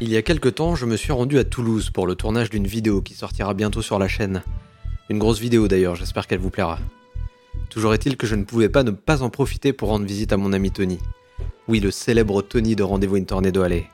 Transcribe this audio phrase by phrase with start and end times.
[0.00, 2.66] Il y a quelque temps, je me suis rendu à Toulouse pour le tournage d'une
[2.66, 4.42] vidéo qui sortira bientôt sur la chaîne.
[5.08, 6.78] Une grosse vidéo d'ailleurs, j'espère qu'elle vous plaira.
[7.70, 10.36] Toujours est-il que je ne pouvais pas ne pas en profiter pour rendre visite à
[10.36, 10.98] mon ami Tony.
[11.68, 13.86] Oui, le célèbre Tony de Rendez-vous une Tornado Alley.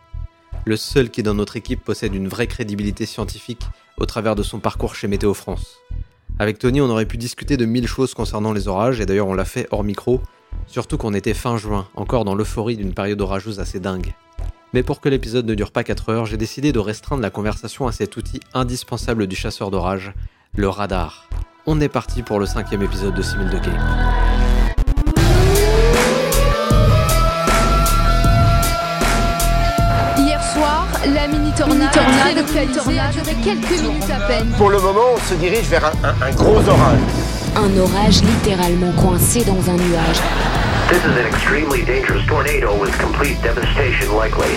[0.64, 3.62] Le seul qui dans notre équipe possède une vraie crédibilité scientifique
[3.98, 5.76] au travers de son parcours chez Météo France.
[6.38, 9.34] Avec Tony, on aurait pu discuter de mille choses concernant les orages, et d'ailleurs on
[9.34, 10.22] l'a fait hors micro,
[10.67, 14.15] surtout qu'on était fin juin, encore dans l'euphorie d'une période orageuse assez dingue.
[14.75, 17.87] Mais pour que l'épisode ne dure pas 4 heures, j'ai décidé de restreindre la conversation
[17.87, 20.12] à cet outil indispensable du chasseur d'orage,
[20.55, 21.29] le radar.
[21.66, 23.59] On est parti pour le cinquième épisode de 6000 de
[30.55, 34.48] soir, la mini tornade, tornade, très localisée a duré quelques minutes à peine.
[34.56, 36.98] Pour le moment, on se dirige vers un, un- un gros orage.
[37.61, 40.21] Un orage littéralement coincé dans un nuage.
[40.89, 44.55] This is an extremely dangerous tornado with complete devastation likely.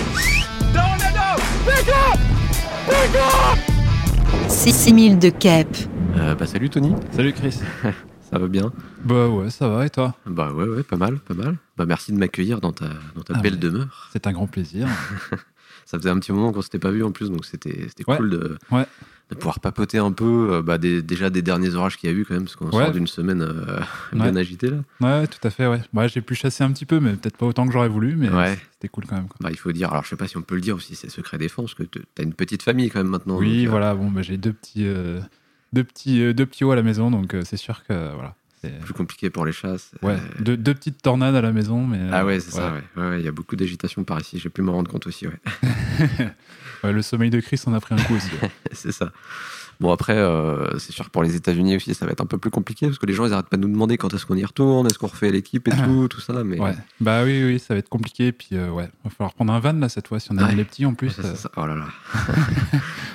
[4.48, 5.66] 6000 de Cap.
[6.16, 7.58] Euh, bah salut Tony, Salut Chris.
[8.30, 8.72] ça va bien?
[9.04, 10.14] Bah ouais, ça va et toi?
[10.26, 11.56] Bah ouais, ouais, pas mal, pas mal.
[11.76, 14.08] Bah merci de m'accueillir dans ta, dans ta Ah, belle mais- demeure.
[14.12, 14.86] C'est un grand plaisir.
[15.92, 18.16] Ça faisait un petit moment qu'on s'était pas vu en plus, donc c'était c'était Ouais.
[18.16, 18.86] cool de, Ouais.
[19.28, 22.16] de pouvoir papoter un peu euh, bah, des- déjà des derniers orages qu'il y a
[22.16, 22.82] eu quand même, parce qu'on Ouais.
[22.84, 23.78] sort d'une semaine euh,
[24.14, 24.78] bien agitée là.
[25.02, 25.82] Ouais, tout à fait, ouais.
[25.92, 28.30] Bah, j'ai pu chasser un petit peu, mais peut-être pas autant que j'aurais voulu, mais
[28.72, 29.28] c'était cool quand même.
[29.28, 29.36] quoi.
[29.40, 30.94] Bah, il faut dire, alors je sais pas si on peut le dire ou si
[30.94, 33.36] c'est secret défense, que te- t'as une petite famille quand même maintenant.
[33.36, 34.86] Oui, donc, euh, voilà, bon, j'ai deux petits,
[35.74, 38.34] deux, petits, deux petits hauts à la maison, donc c'est sûr que voilà.
[38.62, 39.90] C'est- Plus compliqué pour les chasses.
[40.02, 41.98] Ouais, Euh, deux, deux petites tornades à la maison, mais.
[42.12, 43.18] Ah euh, ouais, c'est ça, ouais.
[43.20, 45.40] Il y a beaucoup d'agitation par ici, j'ai pu m'en rendre compte aussi, ouais.
[46.84, 48.30] Le sommeil de Chris en a pris un coup aussi.
[48.72, 49.12] c'est ça.
[49.82, 52.38] Bon, après, euh, c'est sûr que pour les États-Unis aussi, ça va être un peu
[52.38, 54.36] plus compliqué parce que les gens, ils arrêtent pas de nous demander quand est-ce qu'on
[54.36, 56.44] y retourne, est-ce qu'on refait l'équipe et tout, tout ça.
[56.44, 56.74] Mais Ouais.
[57.00, 59.72] Bah oui, oui, ça va être compliqué, puis euh, ouais, va falloir prendre un van
[59.72, 60.54] là cette fois, si on a Ouais.
[60.54, 61.18] les petits en plus.
[61.18, 61.34] Ouais, euh.
[61.34, 61.50] ça.
[61.56, 61.86] Oh là là.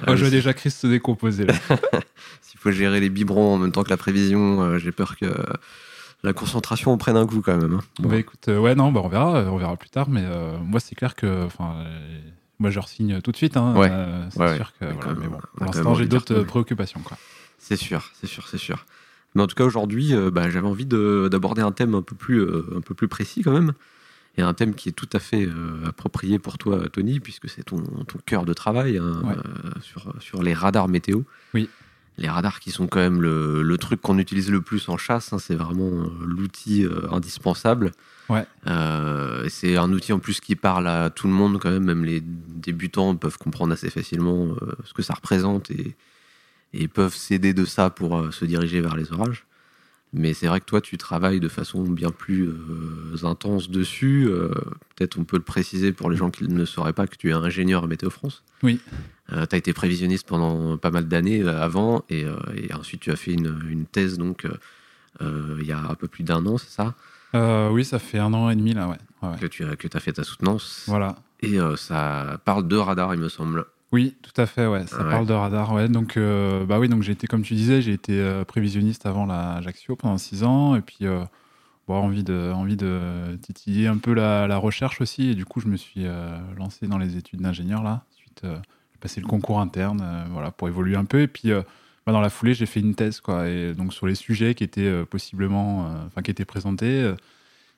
[0.05, 1.53] Ah, je vois déjà Chris se décomposer là.
[2.41, 5.25] S'il faut gérer les biberons en même temps que la prévision, euh, j'ai peur que
[6.23, 7.75] la concentration prenne un coup quand même.
[7.75, 7.81] hein.
[7.99, 8.09] Bon.
[8.09, 10.23] Bah écoute, ouais, non, bah on verra, on verra plus tard, mais
[10.65, 11.75] moi c'est clair que, enfin,
[12.59, 13.89] moi je re-signe tout de suite, hein, Ouais.
[13.91, 16.99] euh, c'est Ouais, sûr que, ouais, voilà, mais bon, pour l'instant j'ai d'autres euh, préoccupations,
[17.01, 17.17] quoi.
[17.59, 18.85] C'est sûr, c'est sûr, c'est sûr.
[19.35, 22.15] Mais en tout cas, aujourd'hui, euh, bah, j'avais envie de- d'aborder un thème un peu,
[22.15, 23.73] plus, euh, un peu plus précis quand même.
[24.37, 25.49] Et un thème qui est tout à fait
[25.87, 29.23] approprié pour toi, Tony, puisque c'est ton, ton cœur de travail hein,
[29.81, 31.21] sur, sur les radars météo.
[31.55, 31.69] Oui.
[32.19, 35.33] Les radars qui sont quand même le, le truc qu'on utilise le plus en chasse,
[35.33, 37.91] hein, c'est vraiment euh, l'outil euh, indispensable.
[38.27, 38.45] Ouais.
[38.65, 42.03] Euh, c'est un outil en plus qui parle à tout le monde quand même, même
[42.03, 45.95] les débutants peuvent comprendre assez facilement euh, ce que ça représente et,
[46.73, 49.45] et peuvent s'aider de ça pour se diriger vers les orages.
[50.11, 52.49] Mais c'est vrai que toi, tu travailles de façon bien plus
[53.23, 54.29] intense dessus.
[54.95, 57.33] Peut-être on peut le préciser pour les gens qui ne sauraient pas que tu es
[57.33, 58.41] ingénieur à Météo France.
[58.63, 58.79] Oui.
[59.29, 63.11] Tu as été prévisionniste pendant pas mal d'années euh, avant et, euh, et ensuite tu
[63.11, 64.51] as fait une, une thèse donc euh,
[65.21, 66.93] euh, il y a un peu plus d'un an, c'est ça?
[67.35, 68.97] Euh, oui, ça fait un an et demi là, ouais.
[69.39, 70.83] Que tu as, que as fait ta soutenance.
[70.87, 71.15] Voilà.
[71.41, 73.65] Et euh, ça parle de radar, il me semble.
[73.91, 74.85] Oui, tout à fait, ouais.
[74.87, 75.09] Ça Ouais.
[75.09, 75.89] parle de radar, ouais.
[75.89, 79.25] Donc, euh, bah oui, donc j'ai été, comme tu disais, j'ai été euh, prévisionniste avant
[79.25, 81.23] la Ajaccio pendant six ans, et puis euh,
[81.87, 85.59] bon, envie de, envie de titiller un peu la, la recherche aussi, et du coup,
[85.59, 88.03] je me suis euh, lancé dans les études d'ingénieur là.
[88.43, 88.61] Euh, j'ai
[88.99, 91.61] passé le concours interne, euh, voilà, pour évoluer un peu, et puis euh,
[92.05, 93.47] bah, dans la foulée, j'ai fait une thèse, quoi.
[93.47, 97.13] Et donc sur les sujets qui étaient euh, possiblement, enfin, qui étaient présentés.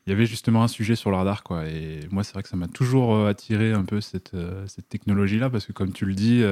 [0.06, 1.66] il y avait justement un sujet sur le radar, quoi.
[1.68, 4.36] Et moi, c'est vrai que ça m'a toujours attiré un peu cette,
[4.68, 6.44] cette technologie-là, parce que comme tu le dis,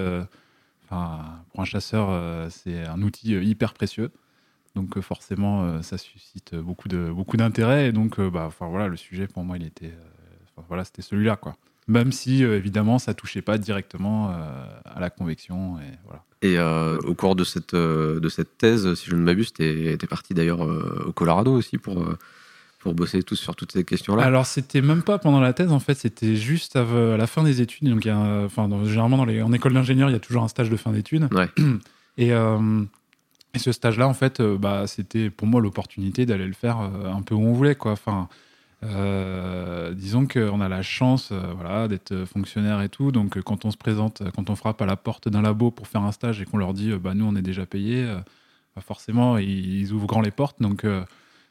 [0.89, 4.11] pour un chasseur, c'est un outil hyper précieux.
[4.75, 7.87] Donc forcément, ça suscite beaucoup de beaucoup d'intérêt.
[7.89, 9.93] Et donc, bah, voilà, le sujet pour moi, il était,
[10.67, 11.55] voilà, c'était celui-là, quoi.
[11.87, 14.33] Même si euh, évidemment, ça touchait pas directement euh,
[14.85, 16.23] à la convection, et voilà.
[16.41, 19.97] Et euh, au cours de cette, de cette thèse, si je ne m'abuse, tu es,
[20.07, 22.05] parti d'ailleurs au Colorado aussi pour,
[22.79, 24.23] pour bosser tous sur toutes ces questions-là.
[24.23, 26.85] Alors, c'était même pas pendant la thèse, en fait, c'était juste à
[27.17, 27.89] la fin des études.
[27.89, 30.15] Donc, il y a un- enfin, dans- généralement, dans les, en école d'ingénieur, il y
[30.15, 31.27] a toujours un stage de fin d'études.
[31.33, 31.49] Ouais.
[32.19, 32.83] Et, euh,
[33.53, 37.33] et ce stage-là, en fait, bah, c'était pour moi l'opportunité d'aller le faire un peu
[37.35, 37.91] où on voulait, quoi.
[37.91, 38.27] Enfin,
[38.83, 43.11] euh, disons qu'on a la chance euh, voilà, d'être fonctionnaire et tout.
[43.11, 45.71] Donc, euh, quand on se présente, euh, quand on frappe à la porte d'un labo
[45.71, 48.03] pour faire un stage et qu'on leur dit, euh, bah, nous, on est déjà payé,
[48.03, 48.17] euh,
[48.75, 50.61] bah, forcément, ils, ils ouvrent grand les portes.
[50.61, 51.03] Donc, euh,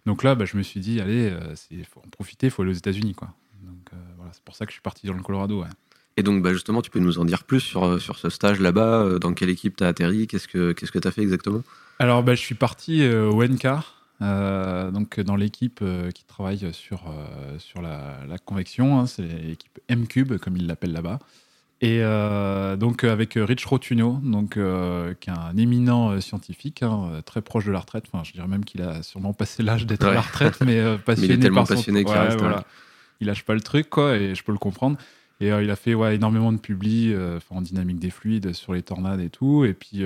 [0.07, 1.33] donc là, bah, je me suis dit, allez,
[1.71, 3.15] il faut en profiter, il faut aller aux États-Unis.
[3.15, 3.29] Quoi.
[3.65, 5.63] Donc, euh, voilà, c'est pour ça que je suis parti dans le Colorado.
[5.63, 5.69] Ouais.
[6.17, 8.61] Et donc, bah, justement, tu peux nous en dire plus sur, euh, sur ce stage
[8.61, 11.23] là-bas, euh, dans quelle équipe tu as atterri, qu'est-ce que qu'est-ce que tu as fait
[11.23, 11.63] exactement?
[11.99, 13.96] Alors, bah, je suis parti euh, au NCAR.
[14.23, 18.99] Euh, donc dans l'équipe euh, qui travaille sur, euh, sur la, la convection.
[18.99, 21.19] hein, c'est l'équipe M-Cube, comme ils l'appellent là-bas.
[21.83, 22.01] Et
[22.79, 24.59] donc avec Rich Rotunio, donc, qui
[25.31, 28.05] est un éminent scientifique, hein, très proche de la retraite.
[28.11, 31.39] Enfin, je dirais même qu'il a sûrement passé l'âge d'être à la retraite, mais passionné
[31.39, 32.57] tellement par son- passionné qu'il Ouais, reste, voilà.
[32.57, 32.63] ouais.
[33.21, 34.97] Il lâche pas le truc, quoi, et je peux le comprendre.
[35.41, 37.15] Et il a fait ouais, énormément de publis
[37.51, 39.67] en dynamique des fluides sur les tornades et tout.
[39.67, 40.03] Et puis,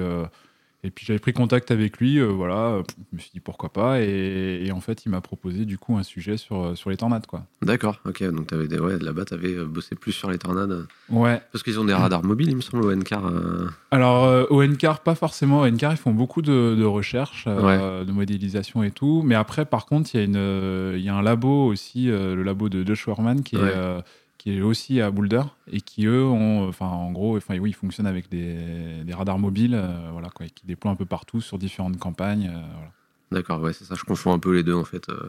[0.83, 2.83] et puis j'avais pris contact avec lui, euh, voilà,
[3.13, 4.01] je me suis dit pourquoi pas.
[4.01, 6.97] Et, et en fait, il m'a proposé du coup un sujet sur, euh, sur les
[6.97, 7.45] tornades, quoi.
[7.63, 8.23] D'accord, ok.
[8.33, 8.79] Donc t'avais des...
[8.79, 10.87] ouais, là-bas, t'avais euh, bossé plus sur les tornades.
[11.11, 11.41] Ouais.
[11.53, 13.27] Parce qu'ils ont des radars mobiles, il me semble, au NCAR.
[13.27, 15.61] euh, Alors, euh, au NCAR, pas forcément.
[15.61, 19.23] Au NCAR, ils font beaucoup de, de recherches, euh, de modélisation et tout.
[19.25, 22.69] Mais après, par contre, il y, a une, y a un labo aussi, le labo
[22.69, 23.05] de Josh
[23.45, 23.69] qui, Ouais.
[23.69, 24.03] est,
[24.41, 27.75] qui est aussi à Boulder et qui, eux, ont, enfin, en gros, enfin, oui, ils
[27.75, 28.57] fonctionnent avec des,
[29.05, 32.49] des radars mobiles, euh, voilà, quoi, et qui déploient un peu partout sur différentes campagnes.
[32.49, 32.91] euh, voilà.
[33.33, 33.95] D'accord, ouais, c'est ça.
[33.97, 35.09] Je confonds un peu les deux, en fait.
[35.11, 35.29] euh,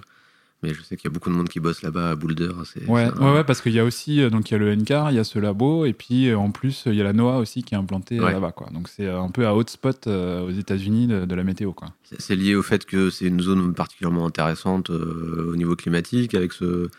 [0.64, 2.52] Mais je sais qu'il y a beaucoup de monde qui bosse là-bas à Boulder.
[2.66, 4.60] C'est, Ouais, c'est un- ouais, ouais, parce qu'il y a aussi, donc il y a
[4.60, 7.14] le NCAR, il y a ce labo, et puis en plus, il y a la
[7.14, 8.32] NOAA aussi qui est implantée Ouais.
[8.32, 8.70] là-bas, quoi.
[8.72, 11.90] Donc c'est un peu à hotspot aux États-Unis de, de la météo, quoi.
[12.04, 16.54] C'est c'est lié au fait que c'est une zone particulièrement intéressante au niveau climatique, avec
[16.54, 16.90] ce,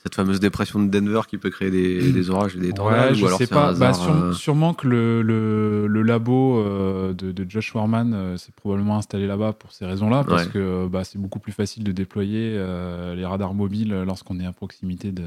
[0.00, 3.10] cette fameuse dépression de Denver qui peut créer des, des orages et des tornades.
[3.10, 3.70] Ouais, je ou alors sais pas.
[3.70, 7.74] un Bah, hasard, sûre- euh, Sûrement que le, le, le labo euh, de, de Josh
[7.74, 10.50] Warman euh, s'est probablement installé là-bas pour ces raisons-là, parce Ouais.
[10.52, 14.52] que bah, c'est beaucoup plus facile de déployer euh, les radars mobiles lorsqu'on est à
[14.52, 15.24] proximité de,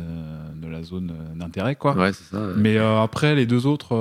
[0.55, 1.93] de la zone d'intérêt, quoi.
[1.97, 2.39] Ouais, c'est ça.
[2.39, 2.53] ouais.
[2.55, 3.93] Mais après, les deux autres,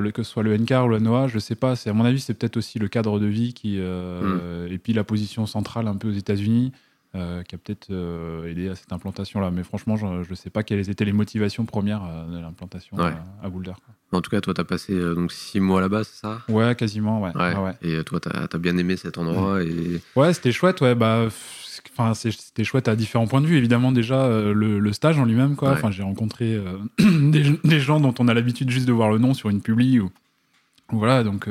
[0.00, 1.76] le- que ce soit le NCAR ou la NOAA, je sais pas.
[1.76, 4.66] C'est à mon avis, c'est peut-être aussi le cadre de vie qui Hmm.
[4.70, 6.72] et puis la position centrale un peu aux États-Unis
[7.14, 9.50] euh, qui a peut-être euh, aidé à cette implantation-là.
[9.50, 13.12] Mais franchement, je ne sais pas quelles étaient les motivations premières euh, de l'implantation Ouais.
[13.42, 13.72] à Boulder.
[14.12, 16.40] En tout cas, toi, t'as passé euh, donc six mois là-bas, c'est ça?
[16.48, 17.30] Ouais, quasiment, ouais.
[17.36, 17.54] Ouais.
[17.54, 17.74] Ouais, ouais.
[18.00, 20.94] Et toi, t'as as bien aimé cet endroit et Ouais, c'était chouette, ouais.
[20.94, 21.26] Bah,
[21.96, 23.56] enfin, c'était chouette à différents points de vue.
[23.58, 25.70] Évidemment, déjà, le, le stage en lui-même, quoi.
[25.72, 26.60] Enfin, j'ai rencontré
[26.98, 29.98] des, des gens dont on a l'habitude juste de voir le nom sur une publi
[30.00, 30.10] ou,
[30.92, 31.24] ou voilà.
[31.24, 31.48] Donc,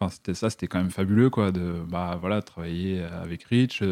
[0.00, 1.50] enfin, c'était ça, c'était quand même fabuleux, quoi.
[1.52, 3.82] De, bah, voilà, travailler avec Rich,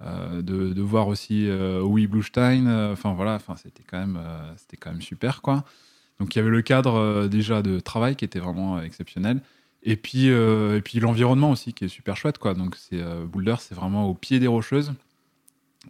[0.00, 2.66] de, de voir aussi euh, Howie Bluestein.
[2.66, 5.64] euh, Enfin, voilà, c'était quand même, euh, quand même super, quoi.
[6.18, 9.40] Donc, il y avait le cadre euh, déjà de travail qui était vraiment euh, exceptionnel.
[9.82, 12.54] Et puis, euh, puis l'environnement aussi qui est super chouette quoi.
[12.54, 14.92] Donc c'est euh, Boulder, c'est vraiment au pied des rocheuses.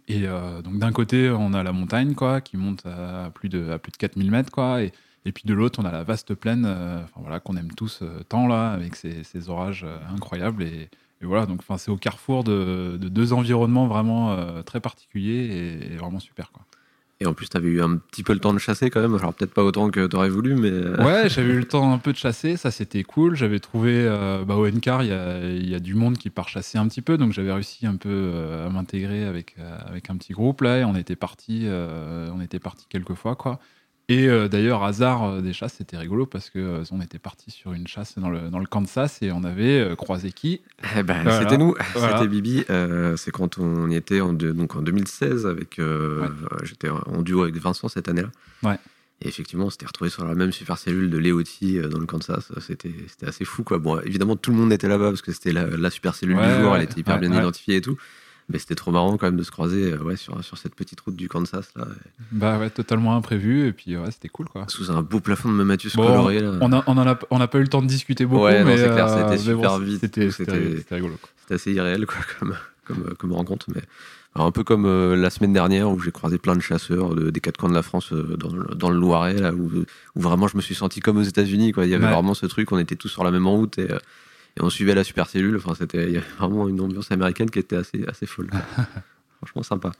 [0.07, 3.69] Et euh, donc d'un côté on a la montagne quoi qui monte à plus de
[3.71, 4.81] à plus de 4000 mètres quoi.
[4.83, 4.93] Et,
[5.25, 8.23] et puis de l'autre on a la vaste plaine, euh, voilà qu'on aime tous euh,
[8.29, 10.89] tant là avec ces, orages euh, incroyables et,
[11.21, 15.93] et voilà donc c'est au carrefour de, de deux environnements vraiment euh, très particuliers et,
[15.93, 16.63] et vraiment super quoi.
[17.19, 19.13] Et en plus, t'avais eu un petit peu le temps de chasser quand même.
[19.13, 20.71] Alors, peut-être pas autant que t'aurais voulu, mais.
[20.71, 23.35] euh, Ouais, j'avais eu le temps un peu de chasser, ça c'était cool.
[23.35, 26.31] J'avais trouvé, euh, bah, au NCAR, il y a, il y a du monde qui
[26.31, 30.09] part chasser un petit peu, donc j'avais réussi un peu euh, à m'intégrer avec, avec
[30.09, 33.59] un petit groupe là, et on était parti, on était parti quelques fois quoi.
[34.13, 37.49] Et euh, d'ailleurs, hasard euh, des chasses, c'était rigolo parce que euh, on était parti
[37.51, 40.61] sur une chasse dans le, dans le Kansas et on avait euh, croisé qui?
[40.97, 41.39] Eh ben, Voilà.
[41.41, 42.17] C'était nous, Voilà.
[42.17, 42.65] c'était Bibi.
[42.69, 45.75] Euh, c'est quand on y était en, deux- donc en 2016 avec.
[45.79, 46.27] Ouais.
[46.63, 48.29] J'étais en duo avec Vincent cette année-là.
[48.63, 48.77] Ouais.
[49.23, 52.07] Et effectivement, on s'était retrouvé sur la même super cellule de Léoti euh, dans le
[52.07, 52.51] Kansas.
[52.59, 53.77] C'était c'était assez fou, quoi.
[53.77, 56.55] Bon, évidemment, tout le monde était là-bas parce que c'était la, la super cellule Ouais,
[56.57, 56.71] du jour.
[56.71, 57.37] ouais, Elle était hyper ouais, bien ouais.
[57.37, 57.97] identifiée et tout.
[58.51, 60.99] Mais c'était trop marrant quand même de se croiser euh, ouais, sur, sur cette petite
[61.01, 61.87] route du Kansas là,
[62.31, 64.65] Bah ouais, totalement imprévu, et puis ouais, c'était cool quoi.
[64.67, 66.39] sous un beau plafond de Mammatus Bon, coloré.
[66.41, 66.57] Là.
[66.61, 68.77] On a, on a, on n'a pas eu le temps de discuter beaucoup, Ouais, mais
[68.77, 71.15] c'est clair, euh, c'était super vite, C'était rigolo.
[71.41, 72.55] C'était assez irréel quoi, comme,
[72.85, 73.67] comme, euh, comme rencontre.
[73.73, 73.81] Mais
[74.35, 77.29] alors, un peu comme euh, la semaine dernière où j'ai croisé plein de chasseurs de-
[77.31, 79.69] des quatre coins de la France euh, dans, le- dans le Loiret, là, où,
[80.15, 81.73] où vraiment je me suis senti comme aux États-Unis.
[81.77, 82.11] Il y avait Ouais.
[82.13, 83.87] vraiment ce truc, on était tous sur la même route et,
[84.57, 85.57] et on suivait la super cellule.
[85.57, 88.49] Enfin, c'était il y avait vraiment une ambiance américaine qui était assez, assez folle.
[89.37, 89.91] Franchement sympa.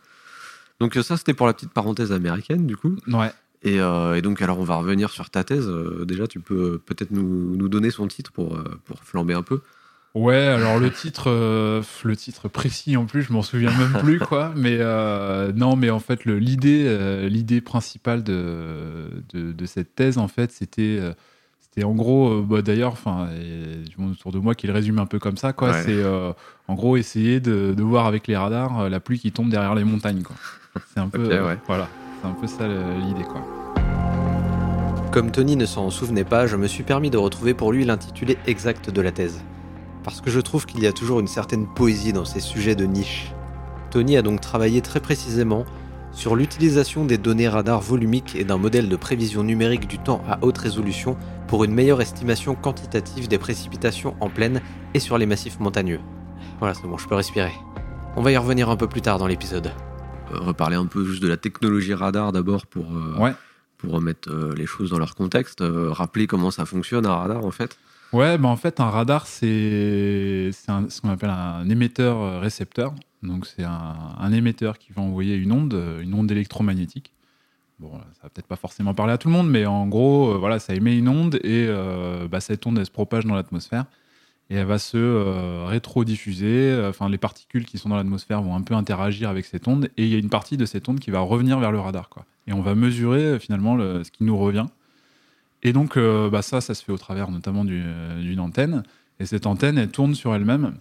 [0.80, 2.96] Donc ça, c'était pour la petite parenthèse américaine, du coup.
[3.08, 3.32] Ouais.
[3.64, 5.68] Et, euh, et donc, alors, on va revenir sur ta thèse.
[5.68, 9.44] Euh, déjà, tu peux euh, peut-être nous, nous donner son titre pour, pour flamber un
[9.44, 9.62] peu.
[10.14, 14.20] Ouais, alors le titre, euh, le titre précis en plus, je m'en souviens même plus
[14.28, 14.52] quoi.
[14.58, 20.28] Mais euh, non, mais en fait, l'idée, l'idée principale de, de, de cette thèse, en
[20.28, 21.00] fait, c'était,
[21.74, 25.00] c'était en gros, euh, bah, d'ailleurs, enfin, du monde autour de moi qui le résume
[25.00, 25.72] un peu comme ça, quoi.
[25.72, 25.84] Ouais.
[25.86, 26.34] C'est euh,
[26.68, 29.74] en gros essayer de, de voir avec les radars euh, la pluie qui tombe derrière
[29.74, 30.36] les montagnes, quoi.
[30.94, 31.58] C'est un peu, euh, ouais.
[31.68, 31.88] voilà,
[32.22, 33.42] c'est un peu ça l'idée, quoi.
[35.14, 38.38] Comme Tony ne s'en souvenait pas, je me suis permis de retrouver pour lui l'intitulé
[38.48, 39.42] exact de la thèse.
[40.04, 42.86] Parce que je trouve qu'il y a toujours une certaine poésie dans ces sujets de
[42.86, 43.32] niche.
[43.92, 45.66] Tony a donc travaillé très précisément
[46.12, 50.40] sur l'utilisation des données radar volumiques et d'un modèle de prévision numérique du temps à
[50.42, 51.16] haute résolution
[51.52, 54.62] pour une meilleure estimation quantitative des précipitations en plaine
[54.94, 56.00] et sur les massifs montagneux.
[56.60, 57.52] Voilà, c'est bon, je peux respirer.
[58.16, 59.70] On va y revenir un peu plus tard dans l'épisode.
[60.34, 63.34] Euh, reparler un peu juste de la technologie radar d'abord pour, euh, Ouais.
[63.78, 65.60] pour remettre euh, les choses dans leur contexte.
[65.60, 67.78] Euh, rappeler comment ça fonctionne un radar en fait.
[68.14, 72.94] Ouais, bah en fait, un radar, c'est ce qu'on appelle un émetteur-récepteur.
[73.24, 77.12] Donc, c'est un, un émetteur qui va envoyer une onde, une onde électromagnétique.
[77.82, 80.38] Bon, ça va peut-être pas forcément parler à tout le monde, mais en gros, euh,
[80.38, 83.86] voilà, ça émet une onde et euh, bah, cette onde, elle se propage dans l'atmosphère
[84.52, 86.80] et elle va se euh, rétro-diffuser.
[86.88, 90.04] Enfin, les particules qui sont dans l'atmosphère vont un peu interagir avec cette onde et
[90.06, 92.10] il y a une partie de cette onde qui va revenir vers le radar.
[92.10, 92.24] Quoi.
[92.46, 94.68] Et on va mesurer euh, finalement le- ce qui nous revient.
[95.64, 98.84] Et donc, euh, bah, ça, ça se fait au travers notamment du- euh, d'une antenne.
[99.20, 100.78] Et cette antenne, elle tourne sur elle-même, euh,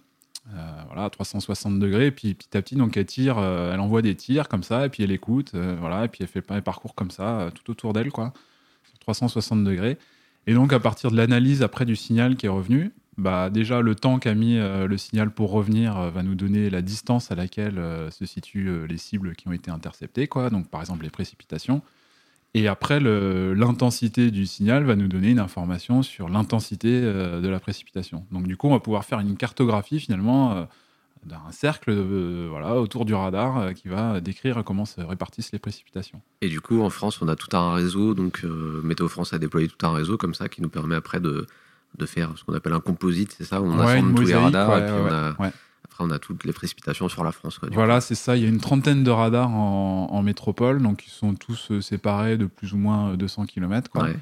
[0.86, 2.10] voilà, à 360 degrés.
[2.10, 4.88] Puis petit à petit, donc, elle tire, euh, elle envoie des tirs comme ça, et
[4.88, 7.70] puis elle écoute, euh, voilà, et puis elle fait un parcours comme ça, euh, tout
[7.70, 8.32] autour d'elle, quoi,
[8.84, 9.98] sur 360 degrés.
[10.46, 13.94] Et donc, à partir de l'analyse après du signal qui est revenu, bah, déjà, le
[13.94, 17.34] temps qu'a mis euh, le signal pour revenir euh, va nous donner la distance à
[17.34, 20.48] laquelle euh, se situent euh, les cibles qui ont été interceptées, quoi.
[20.48, 21.82] Donc, par exemple, les précipitations.
[22.54, 27.60] Et après, l'intensité du signal va nous donner une information sur l'intensité euh, de la
[27.60, 28.24] précipitation.
[28.32, 30.64] Donc, du coup, on va pouvoir faire une cartographie finalement euh,
[31.24, 36.20] d'un cercle euh, voilà, autour du radar qui va décrire comment se répartissent les précipitations.
[36.40, 38.14] Et du coup, en France, on a tout un réseau.
[38.14, 38.42] Donc,
[38.82, 41.46] Météo France a déployé tout un réseau comme ça qui nous permet après de,
[41.98, 43.60] de faire ce qu'on appelle un composite, c'est ça?
[43.60, 45.52] Où On Ouais, assemble tous les radars ouais, et puis ouais, on a, ouais.
[46.00, 47.58] Après on a toutes les précipitations sur la France.
[47.58, 48.36] Quoi, Voilà, c'est ça.
[48.36, 51.80] Il y a une trentaine de radars en, en métropole, donc ils sont tous euh,
[51.80, 53.90] séparés de plus ou moins 200 km.
[53.90, 53.98] coup.
[53.98, 54.08] Quoi.
[54.08, 54.16] Ouais.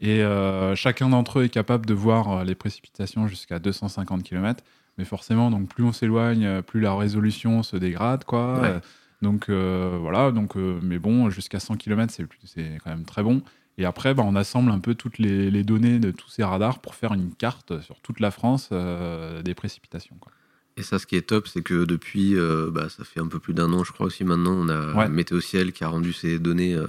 [0.00, 4.62] Et euh, chacun d'entre eux est capable de voir euh, les précipitations jusqu'à 250 km.
[4.98, 8.60] Mais forcément, donc plus on s'éloigne, euh, plus la résolution se dégrade, quoi.
[8.60, 8.68] Ouais.
[8.68, 8.80] Euh,
[9.22, 12.14] donc euh, voilà, donc euh, mais bon, jusqu'à 100 km,
[12.44, 13.42] c'est quand même très bon.
[13.78, 16.78] Et après, bah, on assemble un peu toutes les, les données de tous ces radars
[16.78, 20.16] pour faire une carte sur toute la France euh, des précipitations.
[20.20, 20.32] Quoi.
[20.78, 23.38] Et ça, ce qui est top, c'est que depuis, euh, bah, ça fait un peu
[23.38, 25.08] plus d'un an, je crois aussi maintenant, on a Ouais.
[25.08, 26.86] Météo Ciel qui a rendu ces données euh,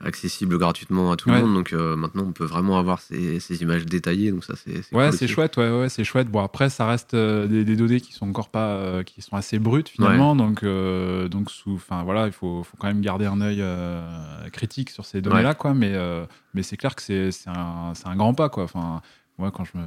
[0.00, 1.38] accessibles gratuitement à tout Ouais.
[1.40, 1.54] le monde.
[1.54, 4.30] Donc euh, maintenant, on peut vraiment avoir ces, ces images détaillées.
[4.30, 6.30] Donc ça, c'est Ouais, c'est chouette, ouais, ouais, c'est chouette.
[6.30, 9.90] Bon, après, ça reste des, des données qui sont encore pas, qui sont assez brutes
[9.90, 13.62] finalement, donc, donc sous, enfin voilà, il faut, faut quand même garder un œil
[14.52, 15.74] critique sur ces données-là, quoi.
[15.74, 15.94] Mais,
[16.54, 18.64] mais c'est clair que c'est, un, un grand pas, quoi.
[18.64, 19.02] Enfin,
[19.38, 19.82] moi, quand je me,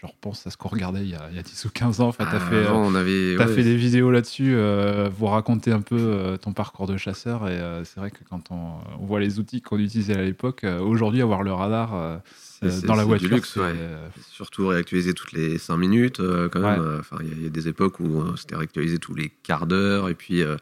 [0.00, 2.00] je repense à ce qu'on regardait il y, a, il y a 10 ou 15
[2.00, 3.36] ans, enfin, t'as Ah, fait, euh, avant, on avait.
[3.38, 6.96] T'as ouais, fait des vidéos là-dessus, euh, vous raconter un peu euh, ton parcours de
[6.96, 10.22] chasseur et euh, c'est vrai que quand on, on voit les outils qu'on utilisait à
[10.22, 12.16] l'époque, euh, aujourd'hui avoir le radar euh,
[12.64, 13.72] euh, dans la c'est voiture, du luxe, ouais.
[13.76, 16.80] euh, Surtout réactualiser toutes les 5 minutes, euh, quand même.
[16.80, 16.86] Ouais.
[16.86, 19.66] Euh, Enfin, il y y, a des époques où euh, c'était réactualisé tous les quarts
[19.66, 20.56] d'heure, et puis euh,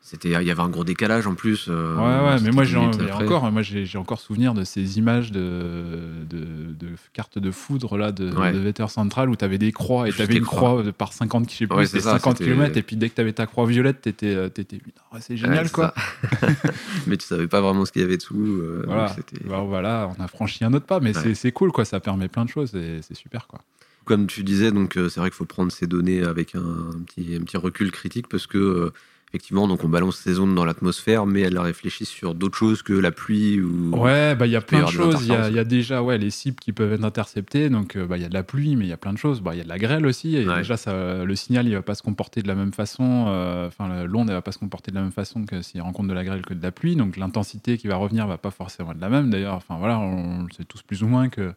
[0.00, 1.66] c'était, il y avait un gros décalage en plus.
[1.68, 6.24] euh, Ouais, ouais, mais moi j'ai encore, moi j'ai encore souvenir de ces images de,
[6.30, 6.38] de,
[6.72, 8.52] de cartes de foudre là de, Ouais.
[8.52, 10.70] de Vetter Central où t'avais des croix et t'avais des une croix.
[10.70, 12.82] croix de- par 50 je sais plus, Ouais, c'était c'est ça, 50 c'était- km et
[12.82, 15.92] puis dès que t'avais ta croix violette t'étais euh, t'étais putain, ouais, c'est génial quoi.
[17.06, 18.36] mais tu savais pas vraiment ce qu'il y avait dessous.
[18.62, 19.14] euh, Voilà.
[19.44, 22.44] Bah, voilà, on a franchi un autre pas, mais c'est- cool quoi, ça permet plein
[22.44, 23.60] de choses et c'est super quoi.
[24.04, 27.02] Comme tu disais, donc euh, c'est vrai qu'il faut prendre ces données avec un, un
[27.04, 28.92] petit, un petit recul critique parce que euh,
[29.30, 32.92] effectivement, donc on balance ces ondes dans l'atmosphère, mais elles réfléchissent sur d'autres choses que
[32.92, 33.90] la pluie ou.
[33.96, 35.16] Ouais, bah il y a plein de choses.
[35.22, 35.48] Il y, a- interférences.
[35.50, 37.68] il y a déjà ouais, les cibles qui peuvent être interceptées.
[37.68, 39.18] Donc euh, bah, il y a de la pluie, mais il y a plein de
[39.18, 39.40] choses.
[39.40, 40.36] Bah, Il y a de la grêle aussi.
[40.36, 40.56] Et Ouais.
[40.58, 43.26] déjà, ça, le signal, il va pas se comporter de la même façon.
[43.28, 46.08] euh, Enfin, l'onde, elle va pas se comporter de la même façon que s'il rencontre
[46.08, 46.96] de la grêle que de la pluie.
[46.96, 49.30] Donc l'intensité qui va revenir va pas forcément être la même.
[49.30, 51.52] D'ailleurs, enfin voilà, on le sait tous plus ou moins que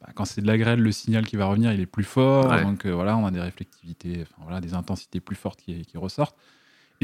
[0.00, 2.50] bah, quand c'est de la grêle, le signal qui va revenir, il est plus fort.
[2.50, 2.62] Ouais.
[2.64, 5.96] Donc euh, voilà, on a des réflectivités, enfin voilà, des intensités plus fortes qui, qui
[5.96, 6.36] ressortent.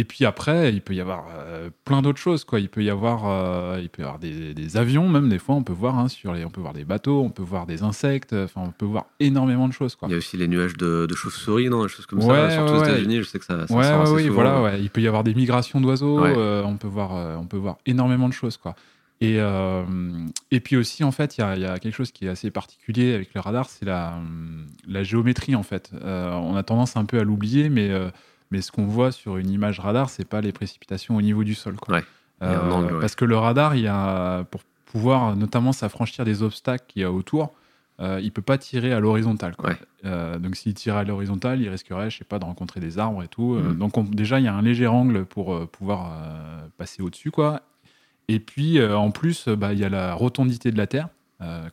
[0.01, 2.45] Et puis après, il peut y avoir euh, plein d'autres choses.
[2.45, 2.61] Quoi.
[2.61, 5.57] Il peut y avoir, euh, il peut y avoir des, des avions, même des fois,
[5.57, 7.83] on peut voir hein, sur les, on peut voir des bateaux, on peut voir des
[7.83, 8.33] insectes.
[8.33, 9.97] Enfin, on peut voir énormément de choses.
[9.97, 10.07] Quoi.
[10.09, 12.51] Il y a aussi les nuages de, de chauves-souris, non Des choses comme Ouais, ça.
[12.53, 12.85] Surtout ouais, aux.
[12.85, 14.35] États-Unis, je sais que ça, ça Ouais, sort assez oui, souvent.
[14.35, 14.63] voilà.
[14.63, 14.81] Ouais.
[14.81, 16.25] Il peut y avoir des migrations d'oiseaux.
[16.25, 18.57] Euh, on peut voir, on peut voir énormément de choses.
[18.57, 18.77] Quoi.
[19.21, 19.41] Et,
[20.53, 22.29] et puis aussi, en fait, il y a, il y a quelque chose qui est
[22.29, 25.91] assez particulier avec le radar, c'est la, hum, la géométrie, en fait.
[26.05, 27.91] On a tendance un peu à l'oublier, mais,
[28.51, 31.55] mais ce qu'on voit sur une image radar, c'est pas les précipitations au niveau du
[31.55, 31.77] sol.
[31.77, 31.97] Quoi.
[31.97, 32.05] Ouais.
[32.43, 33.01] Euh, angle, ouais.
[33.01, 37.05] Parce que le radar, il y a, pour pouvoir notamment s'affranchir des obstacles qu'il y
[37.05, 37.53] a autour,
[38.01, 39.55] euh, il peut pas tirer à l'horizontale.
[39.63, 39.77] Ouais.
[40.05, 43.23] Euh, donc s'il tirait à l'horizontale, il risquerait, je sais pas, de rencontrer des arbres
[43.25, 43.55] et tout.
[43.57, 43.79] Euh, Mhm.
[43.79, 46.13] donc on- déjà, il y a un léger angle pour pouvoir
[46.79, 47.63] passer au-dessus, quoi.
[48.29, 51.09] Et puis en plus, bah, il y a la rotondité de la Terre.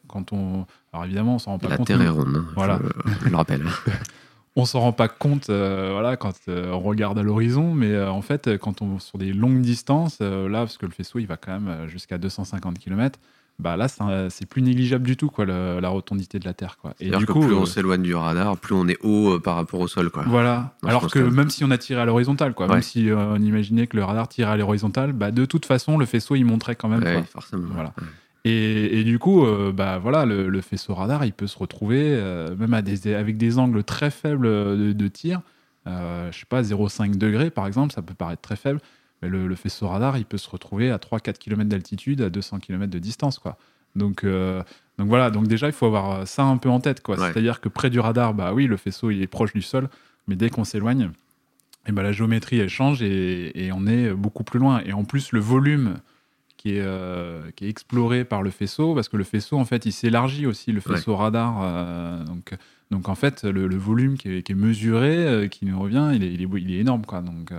[0.08, 1.88] Quand on, alors évidemment, on s'en rend pas La compte.
[1.88, 2.06] Terre nous.
[2.06, 2.80] est ronde, hein, Voilà.
[3.06, 3.64] je, je le rappelle.
[4.56, 8.10] on s'en rend pas compte euh, voilà, quand euh, on regarde à l'horizon, mais euh,
[8.10, 11.38] en fait, quand on sur des longues distances, là, parce que le faisceau il va
[11.38, 13.20] quand même jusqu'à 250 km,
[13.58, 13.88] bah là,
[14.30, 16.78] c'est plus négligeable du tout, quoi, le- la rotondité de la Terre.
[16.82, 16.94] Quoi.
[17.00, 19.80] Et du que coup, plus on s'éloigne du radar, plus on est haut par rapport
[19.80, 20.10] au sol.
[20.10, 20.24] Quoi.
[20.28, 20.74] voilà.
[20.86, 22.74] Alors que que- même si on a tiré à l'horizontale, quoi, Ouais.
[22.74, 26.06] même si on imaginait que le radar tirait à l'horizontale, bah, de toute façon, le
[26.06, 27.02] faisceau il montrait quand même.
[27.04, 27.24] Ouais, quoi.
[27.24, 27.68] forcément.
[27.72, 27.94] Voilà.
[27.98, 28.08] Ouais.
[28.48, 32.04] Et, et du coup, euh, bah voilà, le, le faisceau radar, il peut se retrouver
[32.04, 35.42] euh, même à des, avec des angles très faibles de, de tir.
[35.88, 38.80] Euh, je sais pas, 0,5 degrés par exemple, ça peut paraître très faible,
[39.22, 42.60] mais le, le faisceau radar, il peut se retrouver à 3-4 km d'altitude, à 200
[42.60, 43.58] km de distance, quoi.
[43.96, 44.62] Donc, euh,
[45.00, 47.18] donc voilà, donc déjà, il faut avoir ça un peu en tête, quoi.
[47.18, 47.32] Ouais.
[47.32, 49.90] C'est-à-dire que près du radar, bah oui, le faisceau, il est proche du sol,
[50.28, 51.10] mais dès qu'on s'éloigne,
[51.88, 54.82] et ben la géométrie, elle change et, et on est beaucoup plus loin.
[54.86, 55.98] Et en plus, le volume
[56.66, 59.86] qui est, euh, qui est exploré par le faisceau, parce que le faisceau, en fait,
[59.86, 61.62] il s'élargit aussi, le faisceau radar.
[61.62, 62.56] euh, donc,
[62.90, 66.10] donc, en fait, le, le volume qui est, qui est mesuré, euh, qui nous revient,
[66.16, 67.06] il est, il est, il est énorme.
[67.06, 67.22] Quoi.
[67.22, 67.54] Donc,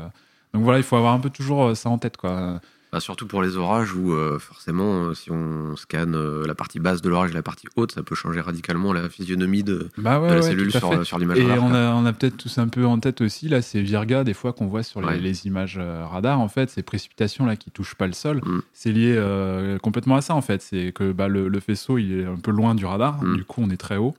[0.52, 2.16] donc voilà, il faut avoir un peu toujours ça en tête.
[2.16, 2.60] Quoi.
[2.96, 6.80] Bah, surtout pour les orages où euh, forcément, euh, si on scanne euh, la partie
[6.80, 10.18] basse de l'orage et la partie haute, ça peut changer radicalement la physionomie de, Bah
[10.18, 11.62] ouais, de la ouais, cellule sur, sur l'image Et radar.
[11.62, 14.32] on a, on a peut-être tous un peu en tête aussi, là, ces virgas, des
[14.32, 15.18] fois qu'on voit sur les, Ouais.
[15.18, 18.60] les images radar, en fait, ces précipitations là qui touchent pas le sol, Mm.
[18.72, 20.62] c'est lié euh, complètement à ça, en fait.
[20.62, 23.36] C'est que bah, le, le faisceau, il est un peu loin du radar, Mm.
[23.36, 24.14] du coup, on est très haut.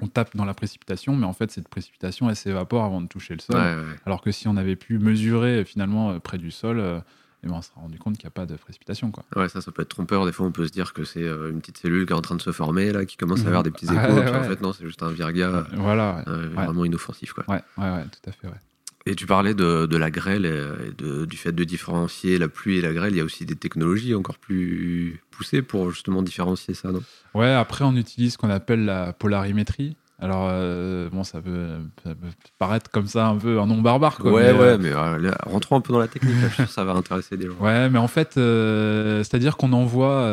[0.00, 3.34] On tape dans la précipitation, mais en fait, cette précipitation, elle s'évapore avant de toucher
[3.34, 3.56] le sol.
[3.56, 3.96] Ouais, ouais.
[4.06, 6.82] Alors que si on avait pu mesurer finalement près du sol,
[7.42, 9.10] euh, eh ben, on s'est rendu compte qu'il n'y a pas de précipitation.
[9.10, 9.24] Quoi.
[9.36, 10.26] Ouais, ça, ça peut être trompeur.
[10.26, 12.20] Des fois, on peut se dire que c'est euh, une petite cellule qui est en
[12.20, 13.48] train de se former, là, qui commence à Mhm.
[13.48, 14.12] avoir des petits échos.
[14.14, 16.64] Ouais, en fait, non, c'est juste un virga Voilà, euh, Ouais.
[16.66, 17.32] vraiment inoffensif.
[17.32, 17.44] Quoi.
[17.48, 18.48] Ouais, ouais, tout à fait.
[19.06, 22.48] Et tu parlais de, de la grêle et, et de- du fait de différencier la
[22.48, 23.14] pluie et la grêle.
[23.14, 27.02] Il y a aussi des technologies encore plus poussées pour justement différencier ça, non?
[27.34, 29.96] Ouais, après, on utilise ce qu'on appelle la polarimétrie.
[30.22, 31.66] Alors, euh, bon, ça peut,
[32.04, 32.26] ça peut
[32.58, 34.18] paraître comme ça un peu un nom barbare.
[34.18, 36.34] Quoi, Ouais, mais, ouais, euh, mais euh, rentrons un peu dans la technique.
[36.42, 37.54] là, je suis sûr que ça va intéresser des gens.
[37.60, 40.30] Ouais, mais en fait, euh, c'est-à-dire qu'on envoie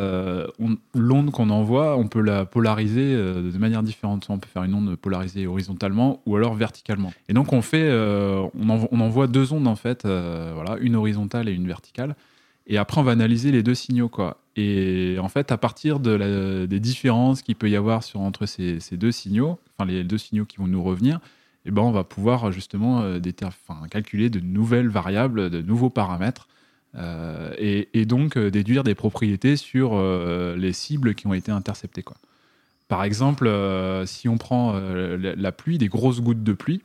[0.60, 4.25] on- l'onde qu'on envoie, on peut la polariser de manière différente.
[4.25, 7.13] Soit on peut faire une onde polarisée horizontalement ou alors verticalement.
[7.29, 11.48] Et donc on fait, on, envo- on envoie deux ondes en fait, voilà, une horizontale
[11.50, 12.15] et une verticale.
[12.67, 14.41] Et après, on va analyser les deux signaux, quoi.
[14.57, 18.46] Et en fait, à partir de la- des différences qu'il peut y avoir sur, entre
[18.46, 21.20] ces, ces deux signaux, enfin les deux signaux qui vont nous revenir,
[21.65, 26.48] eh ben, on va pouvoir justement euh, enfin, calculer de nouvelles variables, de nouveaux paramètres,
[26.96, 31.51] euh, et, et donc euh, déduire des propriétés sur euh, les cibles qui ont été
[31.51, 32.03] interceptées.
[32.03, 32.18] Quoi.
[32.87, 36.81] Par exemple, euh, si on prend euh, la pluie, des grosses gouttes de pluie,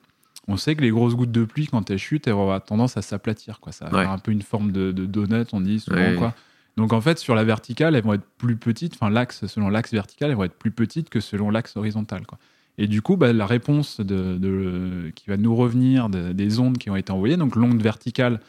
[0.48, 3.02] on sait que les grosses gouttes de pluie, quand elles chutent, elles avoir tendance à
[3.02, 3.60] s'aplatir.
[3.60, 3.72] Quoi.
[3.72, 4.04] Ça va Ouais.
[4.06, 5.96] un peu une forme de, de donut, on dit souvent.
[5.98, 6.14] Ouais.
[6.16, 6.34] Quoi.
[6.76, 9.92] Donc en fait, sur la verticale, elles vont être plus petites, enfin l'axe, selon l'axe
[9.92, 12.26] vertical, elles vont être plus petites que selon l'axe horizontal.
[12.26, 12.38] Quoi.
[12.78, 16.78] Et du coup, bah, la réponse de, de- qui va nous revenir de- des ondes
[16.78, 18.40] qui ont été envoyées, donc l'onde verticale,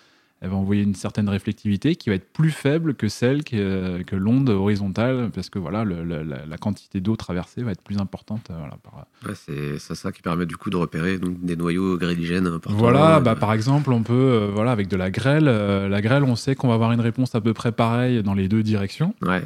[0.44, 4.04] elle va envoyer une certaine réflectivité qui va être plus faible que celle que, euh,
[4.04, 7.98] que l'onde horizontale, parce que voilà, le- la, la quantité d'eau traversée va être plus
[7.98, 8.50] importante.
[8.52, 9.36] euh, voilà, par- Ouais,
[9.80, 12.78] c'est ça qui permet du coup de repérer donc, des noyaux gréligènes importants.
[12.78, 16.02] Voilà, Euh, bah, par exemple, on peut, euh, voilà, avec de la grêle, euh, la
[16.02, 18.64] grêle, on sait qu'on va avoir une réponse à peu près pareille dans les deux
[18.64, 19.42] directions, Ouais,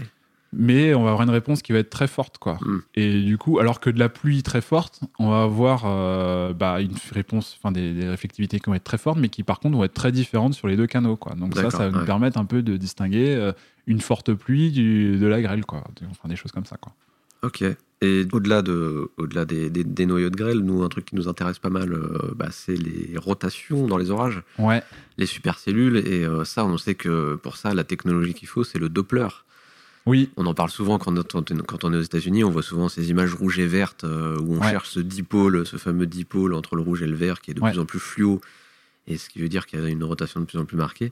[0.60, 2.58] mais on va avoir une réponse qui va être très forte, quoi.
[2.62, 2.78] Mm.
[2.96, 6.82] Et du coup, alors que de la pluie très forte, on va avoir euh, bah,
[6.82, 9.78] une réponse, enfin des, des réflectivités qui vont être très fortes, mais qui par contre
[9.78, 11.36] vont être très différentes sur les deux canaux, quoi.
[11.36, 13.52] Donc ça, ça va nous permettre un peu de distinguer euh,
[13.86, 15.84] une forte pluie du- de la grêle, quoi.
[16.10, 16.94] Enfin des choses comme ça, quoi.
[17.44, 17.64] ok.
[18.02, 21.28] Et au-delà de, au-delà des, des- des noyaux de grêle, nous, un truc qui nous
[21.28, 24.84] intéresse pas mal, euh, bah, c'est les rotations dans les orages, Ouais.
[25.18, 25.98] les supercellules.
[26.06, 29.28] Et euh, ça, on sait que pour ça, la technologie qu'il faut, c'est le Doppler.
[30.08, 30.30] Oui.
[30.38, 33.10] On en parle souvent quand, on- quand on est aux États-Unis, on voit souvent ces
[33.12, 34.70] images rouges et vertes euh, où on Ouais.
[34.72, 37.62] cherche ce dipôle, ce fameux dipôle entre le rouge et le vert qui est de
[37.62, 37.72] Ouais.
[37.72, 38.42] plus en plus fluo,
[39.08, 41.12] et ce qui veut dire qu'il y a une rotation de plus en plus marquée.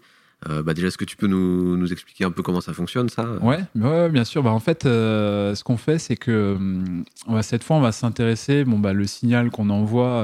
[0.50, 3.08] Euh, bah déjà, est-ce que tu peux nous, nous expliquer un peu comment ça fonctionne,
[3.10, 3.24] ça?
[3.42, 4.44] Ouais, ouais, bien sûr.
[4.44, 7.06] Bah, en fait, euh, ce qu'on fait, c'est que hum,
[7.42, 8.64] cette fois, on va s'intéresser.
[8.66, 10.20] Bon, bah, le signal qu'on envoie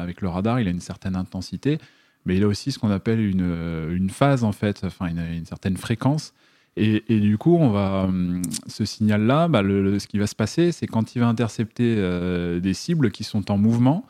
[0.00, 1.78] avec le radar, il a une certaine intensité,
[2.26, 5.46] mais il a aussi ce qu'on appelle une, une phase, en fait, enfin une, une
[5.46, 6.32] certaine fréquence.
[6.76, 10.86] Et, du coup, on va, hum, ce signal-là, bah, ce qui va se passer, c'est
[10.86, 14.06] quand il va intercepter euh, des cibles qui sont en mouvement,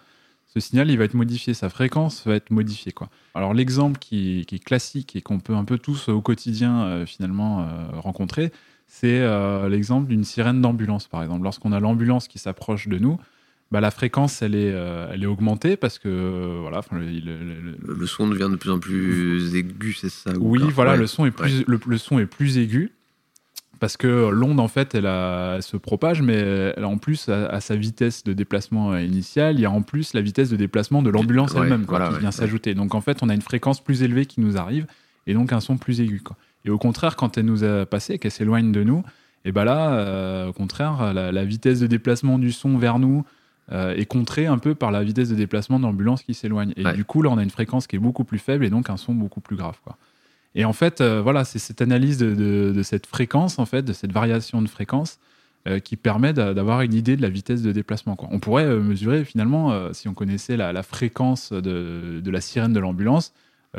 [0.53, 2.91] ce signal, il va être modifié, sa fréquence va être modifiée.
[2.91, 3.09] Quoi.
[3.35, 7.61] Alors l'exemple qui, est classique et qu'on peut un peu tous au quotidien euh, finalement
[7.61, 8.51] euh, rencontrer,
[8.89, 11.45] c'est euh, l'exemple d'une sirène d'ambulance, par exemple.
[11.45, 13.17] Lorsqu'on a l'ambulance qui s'approche de nous,
[13.71, 17.39] bah, la fréquence, elle est, euh, elle est augmentée parce que euh, voilà, le- le-
[17.87, 20.99] le- le, son devient de plus en plus aigu, c'est ça ou oui, voilà, Ouais.
[20.99, 22.91] le son est plus, le, le son est plus aigu
[23.79, 26.35] Parce que l'onde, en fait, elle, a- elle se propage, mais
[26.77, 29.81] elle, en plus, à, à sa vitesse de déplacement euh, initiale, il y a en
[29.81, 32.33] plus la vitesse de déplacement de l'ambulance Ouais, elle-même voilà, qui ouais, vient ouais.
[32.33, 32.75] s'ajouter.
[32.75, 34.87] Donc, en fait, on a une fréquence plus élevée qui nous arrive
[35.27, 36.21] et donc un son plus aigu.
[36.21, 36.37] Quoi.
[36.67, 39.03] Et au contraire, quand elle nous a passé, qu'elle s'éloigne de nous,
[39.47, 43.25] et ben là, euh, au contraire, la, la vitesse de déplacement du son vers nous
[43.73, 46.73] euh, est contrée un peu par la vitesse de déplacement de l'ambulance qui s'éloigne.
[46.77, 46.95] Et Ouais.
[46.95, 48.97] du coup, là, on a une fréquence qui est beaucoup plus faible et donc un
[48.97, 49.79] son beaucoup plus grave.
[49.85, 49.97] Quoi.
[50.57, 53.83] Et en fait, euh, voilà, c'est cette analyse de, de- de cette fréquence, en fait,
[53.83, 55.19] de cette variation de fréquence,
[55.69, 58.17] euh, qui permet d'a- d'avoir une idée de la vitesse de déplacement.
[58.17, 58.29] Quoi.
[58.33, 62.41] On pourrait euh, mesurer finalement, euh, si on connaissait la, la fréquence de, de la
[62.41, 63.33] sirène de l'ambulance,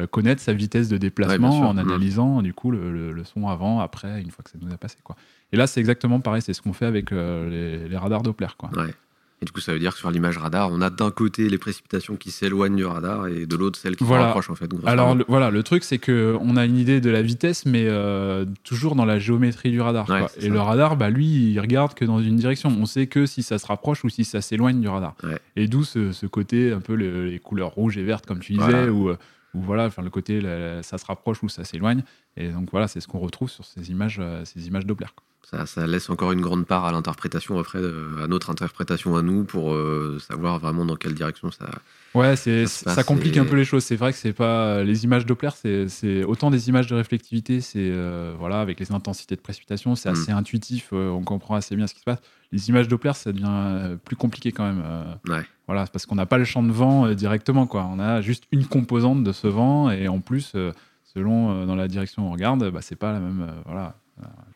[0.10, 1.80] connaître sa vitesse de déplacement Ouais, en Mhm.
[1.80, 4.77] analysant du coup le, le- le son avant, après, une fois que ça nous a
[4.77, 4.95] passé.
[5.04, 5.17] Quoi.
[5.51, 8.47] Et là, c'est exactement pareil, c'est ce qu'on fait avec les, les radars Doppler.
[8.58, 8.69] Quoi.
[8.77, 8.93] Ouais.
[9.41, 11.58] Et du coup, ça veut dire que sur l'image radar, on a d'un côté les
[11.58, 14.23] précipitations qui s'éloignent du radar et de l'autre celles qui Voilà.
[14.23, 14.69] se rapprochent en fait.
[14.86, 17.86] Alors le- voilà, le truc c'est que on a une idée de la vitesse, mais
[17.88, 20.08] euh, toujours dans la géométrie du radar.
[20.10, 20.27] Ouais, quoi.
[20.30, 20.54] c'est Et ça.
[20.54, 22.69] le radar, bah lui, il regarde que dans une direction.
[22.69, 25.15] On sait que si ça se rapproche ou si ça s'éloigne du radar.
[25.23, 25.39] Ouais.
[25.56, 28.54] Et d'où ce, ce côté un peu le- les couleurs rouges et vertes, comme tu
[28.54, 28.91] disais, Voilà.
[28.91, 29.10] ou
[29.54, 32.04] ou voilà, enfin le côté la- ça se rapproche ou ça s'éloigne.
[32.38, 35.08] Et donc voilà, c'est ce qu'on retrouve sur ces images, euh, ces images Doppler.
[35.15, 35.25] quoi.
[35.52, 39.22] Ça, ça laisse encore une grande part à l'interprétation après, euh, à notre interprétation à
[39.22, 41.70] nous pour euh, savoir vraiment dans quelle direction ça.
[42.14, 43.84] Ouais, c'est, Ça complique et- un peu les choses.
[43.84, 45.50] C'est vrai que c'est pas les images Doppler,
[45.88, 50.10] c'est, autant des images de réflectivité, c'est euh, voilà avec les intensités de précipitation, c'est
[50.10, 52.20] assez intuitif, euh, on comprend assez bien ce qui se passe.
[52.52, 54.82] Les images Doppler, ça devient euh, plus compliqué quand même.
[54.86, 55.44] euh, Ouais.
[55.68, 57.90] Voilà, parce qu'on n'a pas le champ de vent euh, directement, quoi.
[57.90, 60.74] On a juste une composante de ce vent et en plus, euh,
[61.14, 63.86] selon euh, dans la direction où on regarde, bah, c'est pas la même, euh, voilà,
[63.86, 64.01] euh,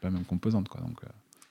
[0.01, 0.81] pas la même composante, quoi.
[0.81, 1.07] Donc, euh,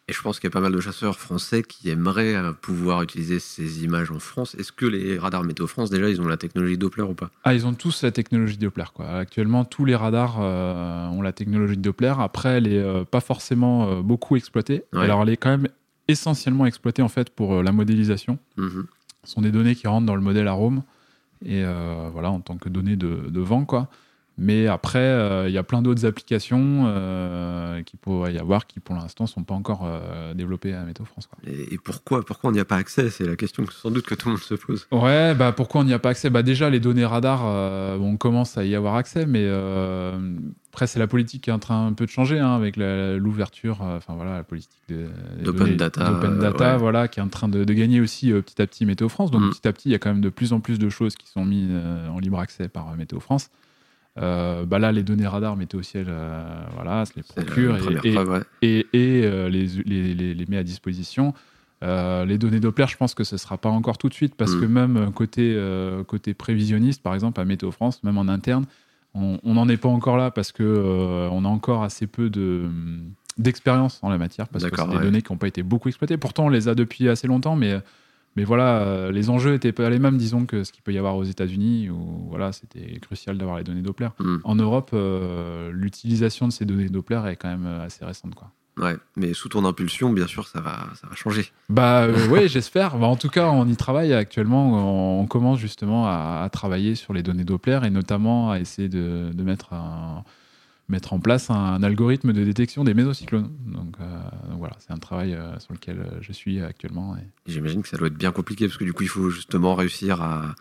[0.08, 3.02] Et je pense qu'il y a pas mal de chasseurs français qui aimeraient euh, pouvoir
[3.02, 4.54] utiliser ces images en France.
[4.56, 7.30] Est-ce que les radars Météo France, déjà, ils ont la technologie Doppler ou pas?
[7.44, 8.84] Ah, ils ont tous la technologie Doppler.
[8.92, 9.06] Quoi.
[9.06, 12.12] Actuellement, tous les radars euh, ont la technologie Doppler.
[12.18, 14.84] Après, elle est euh, pas forcément euh, beaucoup exploitée.
[14.92, 15.00] Ouais.
[15.04, 15.68] Alors, elle est quand même
[16.06, 18.38] essentiellement exploitée en fait pour euh, la modélisation.
[18.58, 18.86] Mhm.
[19.24, 20.82] Ce sont des données qui rentrent dans le modèle Arome
[21.46, 23.88] et euh, voilà en tant que données de, de vent quoi.
[24.36, 28.80] Mais après, euh, il y a plein d'autres applications euh, qui pourraient y avoir qui
[28.80, 31.28] pour l'instant sont pas encore euh, développées à Météo France.
[31.28, 31.38] Quoi.
[31.46, 33.10] Et, et pourquoi, pourquoi on n'y a pas accès?
[33.10, 34.88] C'est la question que sans doute que tout le monde se pose.
[34.90, 36.30] Ouais, bah pourquoi on n'y a pas accès?
[36.30, 39.48] Bah déjà les données radar, euh, on commence à y avoir accès, mais
[40.72, 43.82] après c'est la politique qui est en train un peu de changer hein, avec l'ouverture,
[43.82, 44.82] enfin voilà la politique
[45.44, 46.78] D'open data, data, ouais.
[46.78, 49.30] voilà, qui est en train de, de gagner aussi petit à petit Météo France.
[49.30, 49.50] Donc Mm.
[49.50, 51.28] petit à petit il y a quand même de plus en plus de choses qui
[51.28, 51.70] sont mises
[52.10, 53.50] en libre accès par Météo France.
[54.20, 58.12] Euh, bah là les données radar Météo Ciel, euh, voilà, se les procure et- et,
[58.12, 58.40] preuve, ouais.
[58.62, 61.34] et, et, euh, les, les, les- les met à disposition.
[61.82, 64.54] Les données Doppler, je pense que ce ne sera pas encore tout de suite parce
[64.54, 64.60] Mm.
[64.60, 65.54] que même côté,
[66.06, 68.64] côté prévisionniste, par exemple, à Météo France, même en interne,
[69.12, 72.68] on n'en est pas encore là parce euh, on a encore assez peu de
[73.36, 75.02] d'expérience en la matière parce que c'est des ouais.
[75.02, 76.16] données qui n'ont pas été beaucoup exploitées.
[76.16, 77.80] Pourtant, on les a depuis assez longtemps, mais
[78.36, 80.98] mais voilà, euh, les enjeux n'étaient pas les mêmes, disons, que ce qu'il peut y
[80.98, 84.08] avoir aux États-Unis, où voilà, c'était crucial d'avoir les données Doppler.
[84.18, 84.36] Mm.
[84.44, 88.34] En Europe, euh, l'utilisation de ces données Doppler est quand même euh, assez récente.
[88.34, 88.50] Quoi.
[88.76, 91.46] Ouais, mais sous ton impulsion, bien sûr, ça va, ça va changer.
[91.68, 92.98] Bah euh, oui, j'espère.
[92.98, 95.18] Bah, en tout cas, on y travaille actuellement.
[95.18, 98.88] On, on commence justement à, à travailler sur les données Doppler et notamment à essayer
[98.88, 100.24] de, de mettre, un-
[100.88, 103.50] mettre en place un, algorithme de détection des mésocyclones.
[103.66, 104.04] Donc, euh,
[104.50, 107.16] donc voilà, c'est un travail euh, sur lequel euh, je suis actuellement.
[107.16, 109.74] et- J'imagine que ça doit être bien compliqué parce que du coup, il faut justement
[109.74, 110.54] réussir à,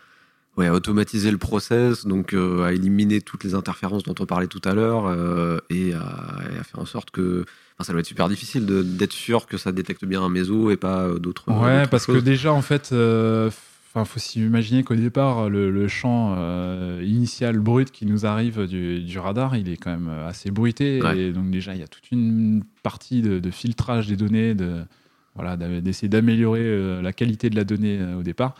[0.56, 4.62] ouais, à automatiser le process, donc à éliminer toutes les interférences dont on parlait tout
[4.64, 5.10] à l'heure
[5.70, 7.44] et, à, et à faire en sorte que.
[7.76, 10.76] Enfin, ça doit être super difficile d'être sûr que ça détecte bien un méso et
[10.76, 11.50] pas d'autres.
[11.50, 13.50] Ouais, parce que déjà, en fait, euh,
[13.94, 19.02] enfin, faut s'imaginer qu'au départ, le, le champ euh, initial brut qui nous arrive du,
[19.02, 21.00] du radar, il est quand même assez bruité.
[21.00, 21.18] Ouais.
[21.18, 24.82] Et donc, déjà, il y a toute une partie de, de filtrage des données, de,
[25.36, 28.54] voilà, d'essayer d'améliorer euh, la qualité de la donnée euh, au départ.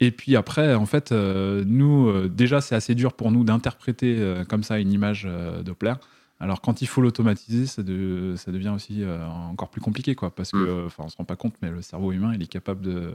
[0.00, 4.16] Et puis après, en fait, euh, nous, euh, déjà, c'est assez dur pour nous d'interpréter
[4.18, 5.94] euh, comme ça une image euh, Doppler.
[6.40, 10.30] Alors quand il faut l'automatiser, ça, de- ça devient aussi euh, encore plus compliqué, quoi,
[10.30, 10.68] parce que, Mm.
[10.68, 13.10] euh, enfin, on se rend pas compte, mais le cerveau humain, il est capable de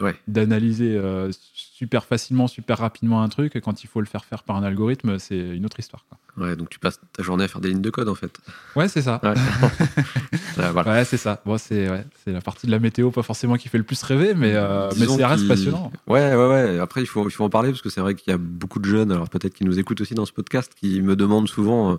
[0.00, 0.14] Ouais.
[0.28, 3.56] d'analyser euh, super facilement, super rapidement un truc.
[3.56, 6.04] Et quand il faut le faire faire par un algorithme, c'est une autre histoire.
[6.08, 6.46] Quoi.
[6.46, 8.38] Ouais, donc tu passes ta journée à faire des lignes de code en fait.
[8.76, 9.20] Ouais, c'est ça.
[9.24, 9.34] Ouais,
[10.54, 10.92] Ça, voilà.
[10.92, 11.42] Ouais, c'est ça.
[11.44, 11.88] Bon, c'est
[12.24, 14.88] c'est la partie de la météo, pas forcément qui fait le plus rêver, mais, euh,
[14.98, 15.90] mais ça reste passionnant.
[16.06, 16.78] Ouais, ouais, ouais.
[16.78, 18.78] Après, il faut, il faut en parler parce que c'est vrai qu'il y a beaucoup
[18.78, 21.92] de jeunes, alors peut-être qui nous écoutent aussi dans ce podcast, qui me demandent souvent
[21.92, 21.96] euh,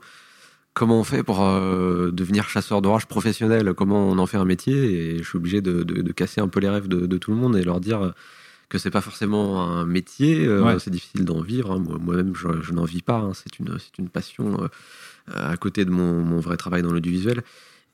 [0.80, 4.76] comment on fait pour euh, devenir chasseur d'orage professionnel, comment on en fait un métier?
[5.16, 7.32] Et je suis obligé de, de- de casser un peu les rêves de, de tout
[7.32, 8.14] le monde et leur dire
[8.70, 10.80] que c'est pas forcément un métier, euh, Ouais.
[10.80, 11.72] c'est difficile d'en vivre.
[11.74, 11.80] hein.
[11.80, 13.18] Moi- Moi-même, je, je n'en vis pas.
[13.18, 13.32] hein.
[13.34, 14.68] C'est une, c'est une passion euh,
[15.52, 17.42] à côté de mon, mon vrai travail dans l'audiovisuel.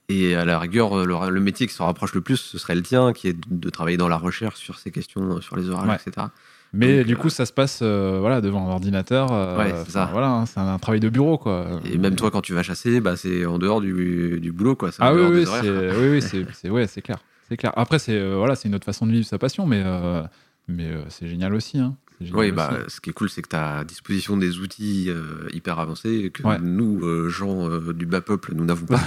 [0.08, 2.84] Et à la rigueur, le, le métier qui se rapproche le plus, ce serait le
[2.84, 5.89] tien, qui est de, de travailler dans la recherche sur ces questions, sur les orages,
[5.89, 5.98] Ouais.
[6.06, 6.28] etc.
[6.76, 9.32] Mais Donc, du euh, coup, ça se passe euh, voilà, devant un ordinateur.
[9.32, 10.10] euh, Ouais, c'est ça.
[10.12, 11.80] Voilà, hein, c'est un, un travail de bureau, quoi.
[11.92, 14.90] Et même toi, quand tu vas chasser, bah, c'est en dehors du, du boulot, quoi.
[15.00, 17.18] Ah oui, oui, c'est oui, oui, c'est ouais, c'est clair.
[17.48, 17.72] C'est clair.
[17.76, 20.24] Après, c'est euh, voilà, c'est une autre façon de vivre sa passion, mais, euh,
[20.68, 21.78] mais euh, c'est génial aussi.
[21.80, 21.96] Hein.
[22.34, 25.48] Oui, bah, ce qui est cool, c'est que tu as à disposition des outils euh,
[25.54, 26.58] hyper avancés que Ouais.
[26.62, 29.02] nous, euh, gens euh, du bas peuple, nous n'avons pas.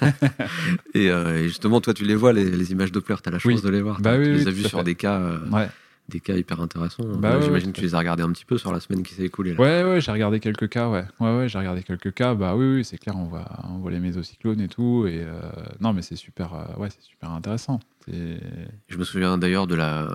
[0.94, 3.38] et, euh, et justement, toi, tu les vois, les, les images Doppler, tu as la
[3.38, 3.60] chance Oui.
[3.60, 4.00] de les voir.
[4.00, 4.84] Bah tu oui, les as à sur fait.
[4.84, 5.68] des cas, euh, Ouais.
[6.08, 7.04] Des cas hyper intéressants.
[7.04, 9.02] Bah Ouais, J'imagine ouais, que tu les as regardés un petit peu sur la semaine
[9.02, 9.54] qui s'est écoulée.
[9.54, 9.60] là.
[9.60, 11.04] Ouais, ouais, j'ai regardé quelques cas, ouais.
[11.20, 12.34] Ouais, ouais, j'ai regardé quelques cas.
[12.34, 15.06] Bah oui, oui, c'est clair, on voit, on voit les mésocyclones et tout.
[15.08, 15.40] Et euh,
[15.80, 17.80] non, mais c'est super, euh, ouais, c'est super intéressant.
[18.08, 20.08] Je me souviens d'ailleurs de la.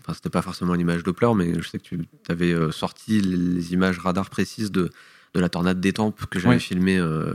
[0.00, 3.20] Enfin, c'était pas forcément une image Doppler, mais je sais que tu avais euh, sorti
[3.20, 4.90] les, images radar précises de,
[5.34, 7.32] de la tornade d'Étampes que j'avais filmée euh,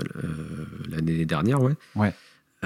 [0.90, 1.76] l'année dernière, ouais.
[1.96, 2.14] Ouais.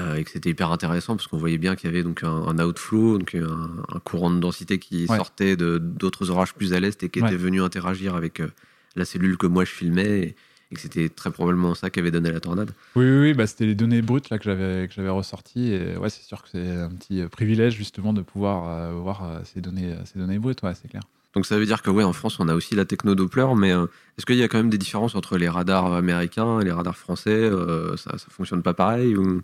[0.00, 2.28] Euh, et que c'était hyper intéressant parce qu'on voyait bien qu'il y avait donc un,
[2.30, 5.16] un outflow, donc un, un courant de densité qui Ouais.
[5.16, 7.28] sortait de d'autres orages plus à l'est et qui Ouais.
[7.28, 8.48] était venu interagir avec euh,
[8.96, 10.36] la cellule que moi je filmais et,
[10.70, 12.70] et que c'était très probablement ça qui avait donné la tornade.
[12.96, 15.72] Oui, oui, oui, bah, c'était les données brutes là que j'avais que j'avais ressorties.
[15.72, 19.24] Et ouais, c'est sûr que c'est un petit euh, privilège justement de pouvoir euh, voir
[19.24, 20.62] euh, ces données, euh, ces données brutes.
[20.62, 21.02] Ouais, c'est clair.
[21.34, 23.72] Donc ça veut dire que ouais, en France, on a aussi la techno Doppler, mais
[23.72, 23.86] euh,
[24.16, 26.96] est-ce qu'il y a quand même des différences entre les radars américains et les radars
[26.96, 29.40] français euh, Ça, ça fonctionne pas pareil ou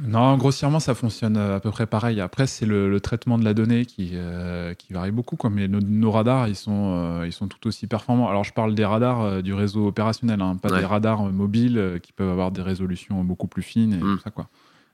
[0.00, 2.20] Non, grossièrement, ça fonctionne euh, à peu près pareil.
[2.20, 5.36] Après, c'est le, le traitement de la donnée qui, euh, qui varie beaucoup.
[5.36, 5.50] Quoi.
[5.50, 8.28] Mais nos, nos radars, ils sont, euh, ils sont tout aussi performants.
[8.28, 10.80] Alors, je parle des radars euh, du réseau opérationnel, hein, pas Ouais.
[10.80, 14.16] des radars mobiles qui peuvent avoir des résolutions beaucoup plus fines et Mm.
[14.16, 14.30] tout ça.
[14.30, 14.48] Quoi.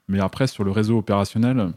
[0.09, 1.71] Mais après, sur le réseau opérationnel,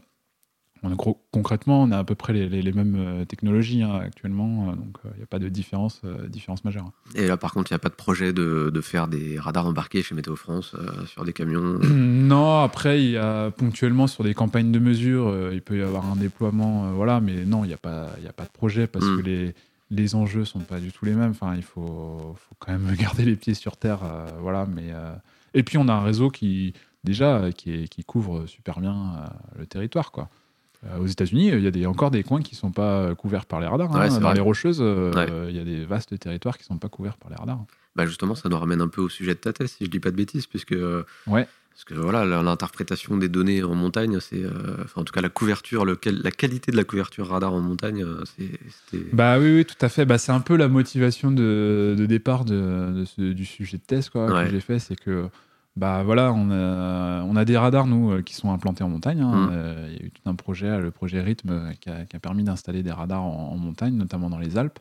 [0.83, 3.81] on a gros- concrètement, on a à peu près les, les- les mêmes euh, technologies
[3.83, 4.69] hein, actuellement.
[4.69, 6.91] euh, donc, il n'y a pas de différence, euh, différence majeure.
[7.15, 9.65] Et là, par contre, il n'y a pas de projet de, de faire des radars
[9.67, 11.79] embarqués chez Météo France euh, sur des camions.
[12.27, 15.81] Non, après, il y a ponctuellement sur des campagnes de mesure, euh, il peut y
[15.81, 18.49] avoir un déploiement, euh, voilà, mais non, il n'y a, pas- y a pas de
[18.51, 19.17] projet parce Mm.
[19.17, 19.55] que les,
[19.89, 21.31] les enjeux sont pas du tout les mêmes.
[21.31, 24.65] Enfin, il faut, faut quand même garder les pieds sur terre, euh, voilà.
[24.65, 25.13] Mais euh,
[25.53, 26.73] et puis on a un réseau qui
[27.05, 30.29] déjà euh, qui, est- qui couvre super bien euh, le territoire, quoi.
[30.87, 33.45] Euh, aux États-Unis, il y a des, encore des coins qui sont pas euh, couverts
[33.45, 33.91] par les radars.
[33.91, 34.07] Ouais, hein.
[34.09, 34.33] Dans vrai.
[34.35, 35.49] les rocheuses, euh, Ouais.
[35.49, 37.59] il y a des vastes territoires qui sont pas couverts par les radars.
[37.95, 39.99] Bah justement, ça nous ramène un peu au sujet de ta thèse, si je dis
[39.99, 40.71] pas de bêtises, puisque
[41.25, 41.47] Ouais.
[41.71, 44.51] parce que voilà, l'interprétation des données en montagne, c'est, euh,
[44.83, 48.05] enfin en tout cas la couverture, le, la qualité de la couverture radar en montagne,
[48.37, 48.49] c'est,
[48.91, 50.05] c'était- Bah oui, oui, tout à fait.
[50.05, 53.83] Bah, c'est un peu la motivation de, de départ de, de ce- du sujet de
[53.83, 54.45] thèse quoi, Ouais.
[54.45, 54.77] que j'ai fait.
[54.79, 55.27] C'est que,
[55.77, 59.21] bah voilà, on a, on a des radars, nous, euh, qui sont implantés en montagne.
[59.21, 59.31] hein.
[59.35, 59.49] Mhm.
[59.51, 62.15] Euh, Il y a eu tout un projet, le projet Rythme, euh, qui a, qui
[62.15, 64.79] a permis d'installer des radars en, en montagne, notamment dans les Alpes.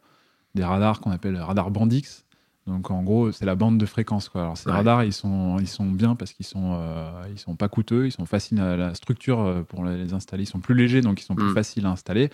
[0.54, 2.24] Des radars qu'on appelle radars Bandix.
[2.66, 4.28] Donc en gros, c'est la bande de fréquence.
[4.28, 4.40] Quoi.
[4.42, 4.74] Alors ces Ouais.
[4.76, 8.10] radars, ils sont, ils sont bien parce qu'ils sont, euh, ils sont pas coûteux, ils
[8.12, 10.42] sont faciles à la structure pour les installer.
[10.42, 11.54] Ils sont plus légers, donc ils sont plus Mm.
[11.54, 12.30] faciles à installer.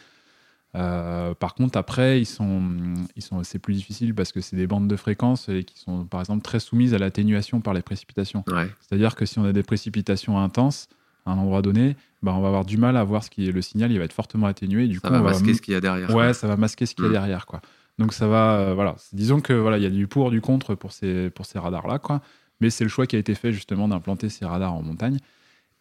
[0.74, 2.62] Euh, par contre, après, ils sont,
[3.14, 6.04] ils sont, c'est plus difficile parce que c'est des bandes de fréquences et qui sont,
[6.04, 8.44] par exemple, très soumises à l'atténuation par les précipitations.
[8.48, 10.88] ouais, C'est-à-dire que si on a des précipitations intenses
[11.26, 13.52] à un endroit donné, bah, on va avoir du mal à voir ce qui est
[13.52, 13.92] le signal.
[13.92, 14.88] Il va être fortement atténué.
[14.88, 16.08] Du ça coup, va on va masquer ce qu'il y a derrière.
[16.08, 16.34] Ouais, quoi.
[16.34, 17.60] ça va masquer ce qu'il y a derrière, quoi.
[17.98, 18.96] Donc ça va, euh, voilà.
[19.12, 21.86] Disons que voilà, il y a du pour, du contre pour ces pour ces radars
[21.86, 22.22] là, quoi.
[22.60, 25.18] Mais c'est le choix qui a été fait justement d'implanter ces radars en montagne.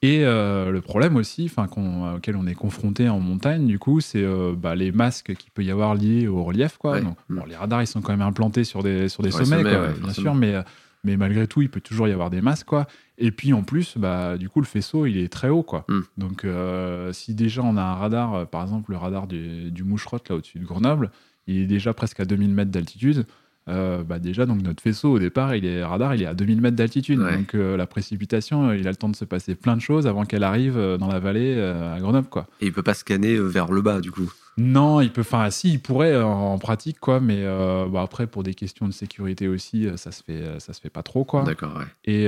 [0.04, 1.68] Et euh, le problème aussi, enfin
[2.16, 5.64] auquel on est confronté en montagne, du coup, c'est euh, bah, les masques qu'il peut
[5.64, 6.94] y avoir liés au relief, quoi.
[6.94, 7.02] Ouais.
[7.02, 7.36] Donc, Mm.
[7.36, 9.58] bon, les radars, ils sont quand même implantés sur des sur des Sur les sommets,
[9.64, 10.64] sommets, quoi, ouais, bien sûr, mais euh,
[11.04, 12.88] mais malgré tout, il peut toujours y avoir des masques, quoi.
[13.20, 15.86] Et puis en plus, bah, du coup, le faisceau, il est très haut, quoi.
[15.88, 16.00] Mm.
[16.18, 20.30] Donc, euh, si déjà on a un radar, par exemple le radar du, du Moucherotte
[20.30, 21.12] là au-dessus de Grenoble,
[21.46, 23.26] il est déjà presque à 2000 mètres d'altitude.
[23.70, 26.62] Euh, bah déjà, donc notre faisceau au départ, il est radar, il est à 2000
[26.62, 27.20] mètres d'altitude.
[27.20, 27.38] Ouais.
[27.38, 30.08] Donc euh, la précipitation, euh, il a le temps de se passer plein de choses
[30.08, 32.48] avant qu'elle arrive dans la vallée euh, à Grenoble, quoi.
[32.60, 34.32] Et il peut pas scanner vers le bas, du coup?
[34.58, 37.46] Non, il peut, enfin, si, il pourrait en pratique, quoi, mais
[37.90, 41.04] bah, après, pour des questions de sécurité aussi, ça se fait, ça se fait pas
[41.04, 41.44] trop, quoi.
[41.44, 41.86] D'accord, ouais.
[42.04, 42.26] Et,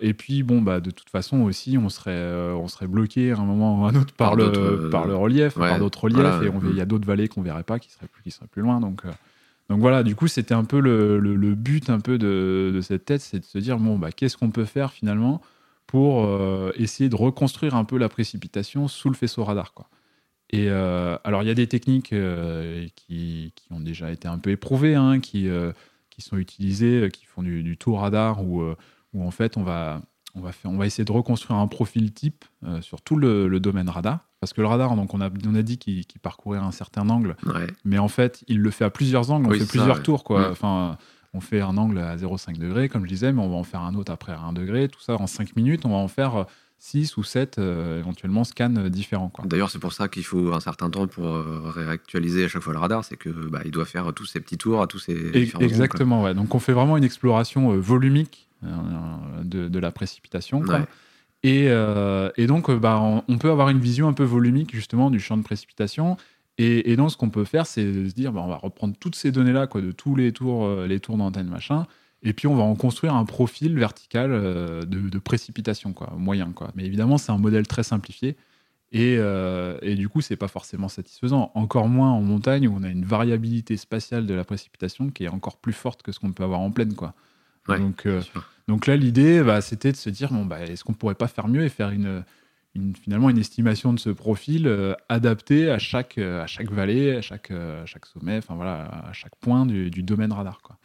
[0.00, 3.44] et puis, bon, bah, de toute façon aussi, on serait, on serait bloqué à un
[3.44, 6.20] moment ou à un autre par, Par le, par le relief, ouais, par d'autres reliefs,
[6.20, 8.30] voilà, et on- il y a d'autres vallées qu'on verrait pas qui seraient plus, qui
[8.30, 8.78] seraient plus loin.
[8.80, 9.02] Donc,
[9.68, 13.40] donc voilà, du coup, c'était un peu le, but un peu de, cette tête, c'est
[13.40, 15.40] de se dire, bon, bah, qu'est-ce qu'on peut faire finalement
[15.86, 19.88] pour euh, essayer de reconstruire un peu la précipitation sous le faisceau radar, quoi.
[20.50, 24.50] Et euh, alors, il y a des techniques euh, qui, ont déjà été un peu
[24.50, 25.48] éprouvées, hein, qui,
[26.18, 28.64] sont utilisées, qui font du, du tour radar, où
[29.18, 30.02] en fait, on va,
[30.36, 33.48] on, va faire, on va essayer de reconstruire un profil type euh, sur tout le,
[33.48, 34.20] le domaine radar.
[34.40, 37.36] Parce que le radar, donc on a, on a dit qu'il parcourait un certain angle,
[37.46, 37.66] Ouais.
[37.84, 40.22] mais en fait, il le fait à plusieurs angles, on fait ça, plusieurs tours.
[40.24, 40.48] Quoi.
[40.48, 40.52] Mm.
[40.52, 40.98] Enfin,
[41.34, 43.80] on fait un angle à 0,5 degré, comme je disais, mais on va en faire
[43.80, 46.44] un autre après à 1 degré, tout ça en 5 minutes, on va en faire
[46.78, 49.32] 6 ou 7 euh, éventuellement scans euh, différents.
[49.44, 52.74] D'ailleurs, c'est pour ça qu'il faut un certain temps pour euh, réactualiser à chaque fois
[52.74, 53.04] le radar.
[53.04, 56.22] C'est que bah, il doit faire tous ses petits tours à tous ces Et- exactement,
[56.22, 56.34] ouais.
[56.34, 58.55] Donc on fait vraiment une exploration euh, volumique euh,
[59.44, 60.60] de, de la précipitation.
[60.60, 60.66] quoi.
[60.66, 60.78] quoi.
[60.80, 60.86] Ouais.
[61.42, 64.74] Et, euh, et donc, euh, bah, on, on peut avoir une vision un peu volumique
[64.74, 66.16] justement du champ de précipitation.
[66.58, 68.94] Et, et donc, ce qu'on peut faire, c'est de se dire, bah, on va reprendre
[68.98, 71.86] toutes ces données-là, quoi, de tous les tours, euh, les tours d'antenne, machin,
[72.22, 76.52] et puis on va en construire un profil vertical euh, de, de précipitation, quoi, moyen,
[76.52, 76.70] quoi.
[76.74, 78.36] Mais évidemment, c'est un modèle très simplifié.
[78.90, 81.50] Et, euh, et du coup, c'est pas forcément satisfaisant.
[81.54, 85.28] Encore moins en montagne où on a une variabilité spatiale de la précipitation qui est
[85.28, 87.14] encore plus forte que ce qu'on peut avoir en plaine, quoi.
[87.68, 88.20] Ouais, donc, euh,
[88.68, 91.48] donc là, l'idée, bah, c'était de se dire, bon, bah, est-ce qu'on pourrait pas faire
[91.48, 92.22] mieux et faire une,
[92.74, 97.16] une- finalement une estimation de ce profil euh, adapté à chaque, euh, à chaque vallée,
[97.16, 100.60] à chaque, euh, à chaque sommet, enfin voilà, à chaque point du, du domaine radar,
[100.62, 100.76] quoi.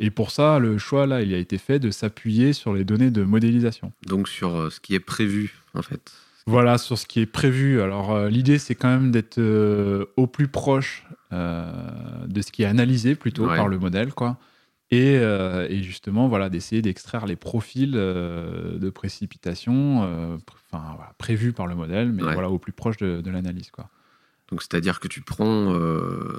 [0.00, 3.10] Et pour ça, le choix là, il a été fait de s'appuyer sur les données
[3.10, 3.92] de modélisation.
[4.06, 6.12] Donc sur ce qui est prévu, en fait.
[6.46, 7.82] Voilà, sur ce qui est prévu.
[7.82, 11.72] Alors, euh, l'idée, c'est quand même d'être euh, au plus proche euh,
[12.26, 13.56] de ce qui est analysé plutôt Ouais.
[13.56, 14.38] par le modèle, quoi.
[14.90, 20.82] Et, euh, et justement, voilà, d'essayer d'extraire les profils euh, de précipitation, euh, pr- enfin,
[20.96, 22.32] voilà, prévus par le modèle, mais Ouais.
[22.32, 23.90] voilà, au plus proche de, de l'analyse, quoi.
[24.50, 25.74] Donc c'est-à-dire que tu prends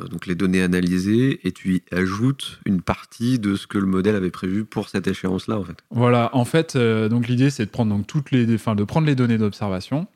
[0.10, 4.16] donc les données analysées et tu y ajoutes une partie de ce que le modèle
[4.16, 5.78] avait prévu pour cette échéance-là, en fait.
[5.92, 9.14] Voilà, en fait, donc l'idée c'est de prendre donc toutes les, enfin, de prendre les
[9.14, 10.08] données d'observation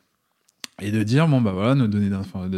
[0.81, 2.09] et de dire bon bah voilà nos données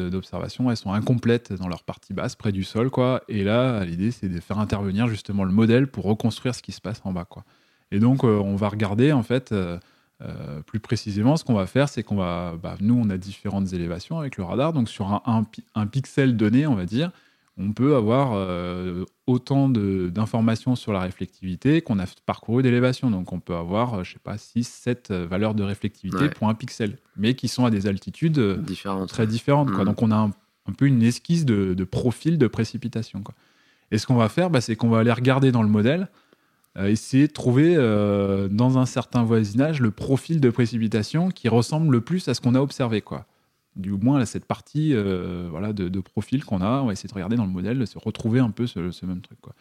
[0.09, 3.21] d'observation elles sont incomplètes dans leur partie basse près du sol quoi.
[3.27, 6.81] Et là l'idée c'est de faire intervenir justement le modèle pour reconstruire ce qui se
[6.81, 7.43] passe en bas quoi.
[7.91, 9.77] Et donc euh, on va regarder en fait euh,
[10.21, 13.73] euh, plus précisément ce qu'on va faire c'est qu'on va bah, nous on a différentes
[13.73, 17.11] élévations avec le radar donc sur un pixel donné on va dire
[17.57, 23.09] on peut avoir euh, autant d'informations sur la réflectivité qu'on a parcouru d'élévation.
[23.09, 26.29] Donc on peut avoir, euh, je sais pas, 6, 7 euh, valeurs de réflectivité Ouais.
[26.29, 29.09] pour un pixel, mais qui sont à des altitudes Différentes.
[29.09, 29.69] très différentes.
[29.71, 29.79] Quoi.
[29.79, 29.85] Mhm.
[29.85, 30.31] Donc on a un,
[30.67, 33.21] un peu une esquisse de, de profil de précipitation.
[33.21, 33.33] Quoi.
[33.91, 36.09] Et ce qu'on va faire, bah, c'est qu'on va aller regarder dans le modèle,
[36.77, 41.89] euh, essayer de trouver euh, dans un certain voisinage le profil de précipitation qui ressemble
[41.93, 42.99] le plus à ce qu'on a observé.
[43.01, 43.25] Quoi.
[43.75, 47.13] Du moins, cette partie euh, voilà, de, de profil qu'on a, on va essayer de
[47.13, 49.39] regarder dans le modèle, de se retrouver un peu ce, ce même truc.
[49.41, 49.53] Quoi.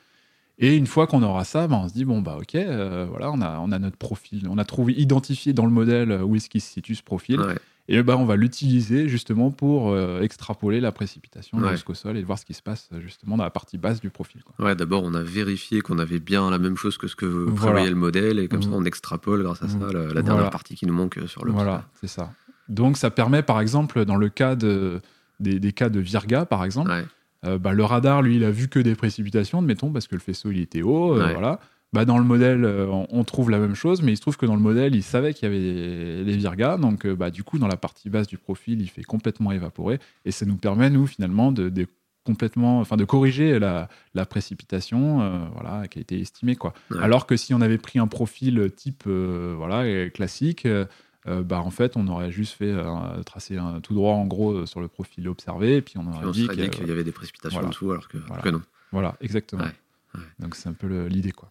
[0.59, 3.33] Et une fois qu'on aura ça, bah, on se dit bon bah ok, euh, voilà,
[3.33, 6.49] on a, on a notre profil, on a trouvé identifié dans le modèle où est-ce
[6.49, 7.57] qu'il se situe ce profil, Ouais.
[7.89, 11.73] et bah on va l'utiliser justement pour euh, extrapoler la précipitation Ouais.
[11.73, 14.45] jusqu'au sol et voir ce qui se passe justement dans la partie basse du profil.
[14.45, 14.65] quoi.
[14.65, 17.57] Ouais, d'abord, on a vérifié qu'on avait bien la même chose que ce que Voilà.
[17.73, 18.75] prévoyait le modèle, et comme ça, Mhm.
[18.77, 19.91] on extrapole grâce à ça Mhm.
[19.91, 20.23] la, Voilà.
[20.23, 22.33] dernière partie qui nous manque sur le Voilà, c'est ça.
[22.69, 25.01] Donc ça permet par exemple dans le cas de,
[25.41, 27.05] des, des cas de Virga par exemple, Ouais.
[27.47, 30.21] euh, bah, le radar lui il a vu que des précipitations, admettons parce que le
[30.21, 31.33] faisceau il était haut, euh, Ouais.
[31.33, 31.61] voilà.
[31.93, 34.47] Bah, dans le modèle, euh, on, trouve la même chose, mais il se trouve que
[34.47, 37.69] dans le modèle, il savait qu'il y avait des, virgas, donc bah, du coup, dans
[37.69, 41.53] la partie basse du profil, il fait complètement évaporer, et ça nous permet, nous, finalement,
[41.53, 41.87] de, de
[42.25, 46.73] complètement, enfin, de corriger la, la précipitation, euh, voilà, qui a été estimée, quoi.
[46.91, 46.99] Ouais.
[47.01, 50.87] Alors que si on avait pris un profil type, euh, voilà, classique, euh,
[51.27, 54.53] euh, bah, en fait, on aurait juste fait euh, tracer un tout droit, en gros,
[54.53, 57.13] euh, sur le profil observé, et puis on aurait on dit qu'il y avait des
[57.13, 57.69] précipitations voilà.
[57.69, 58.43] en dessous, alors que, Voilà.
[58.43, 58.63] que non.
[58.93, 59.65] Voilà, exactement.
[59.65, 59.73] Ouais,
[60.15, 60.21] ouais.
[60.39, 61.51] Donc c'est un peu l'idée, quoi.